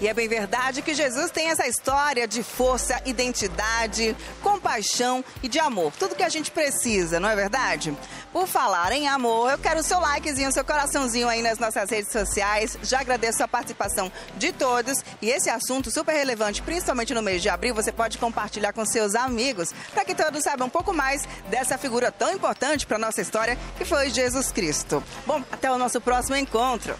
E 0.00 0.08
é 0.08 0.14
bem 0.14 0.28
verdade 0.28 0.82
que 0.82 0.92
Jesus 0.92 1.30
tem 1.30 1.50
essa 1.50 1.66
história 1.66 2.26
de 2.26 2.42
força, 2.42 3.00
identidade, 3.04 4.16
compaixão 4.42 5.24
e 5.42 5.48
de 5.48 5.58
amor. 5.58 5.92
Tudo 5.98 6.16
que 6.16 6.22
a 6.22 6.28
gente 6.28 6.50
precisa, 6.50 7.20
não 7.20 7.28
é 7.28 7.36
verdade? 7.36 7.96
Por 8.32 8.48
falar 8.48 8.90
em 8.92 9.06
amor, 9.06 9.52
eu 9.52 9.58
quero 9.58 9.80
o 9.80 9.82
seu 9.82 10.00
likezinho, 10.00 10.52
seu 10.52 10.64
coraçãozinho 10.64 11.28
aí 11.28 11.40
nas 11.42 11.58
nossas 11.58 11.88
redes 11.88 12.10
sociais. 12.10 12.76
Já 12.82 13.00
agradeço 13.00 13.42
a 13.44 13.48
participação 13.48 14.10
de 14.36 14.52
todos. 14.52 15.04
E 15.22 15.30
esse 15.30 15.48
assunto 15.48 15.90
super 15.90 16.12
relevante, 16.12 16.60
principalmente 16.60 17.14
no 17.14 17.22
mês 17.22 17.40
de 17.40 17.48
abril, 17.48 17.74
você 17.74 17.92
pode 17.92 18.18
compartilhar 18.18 18.72
com 18.72 18.84
seus 18.84 19.14
amigos 19.14 19.72
para 19.92 20.04
que 20.04 20.14
todos 20.14 20.42
saibam 20.42 20.66
um 20.66 20.70
pouco 20.70 20.92
mais 20.92 21.22
dessa 21.48 21.78
figura 21.78 22.10
tão 22.10 22.32
importante 22.32 22.86
para 22.86 22.98
nossa 22.98 23.20
história 23.20 23.56
que 23.78 23.84
foi 23.84 24.10
Jesus 24.10 24.50
Cristo. 24.50 25.02
Bom, 25.24 25.42
até 25.52 25.70
o 25.70 25.78
nosso 25.78 26.00
próximo 26.00 26.36
encontro. 26.36 26.96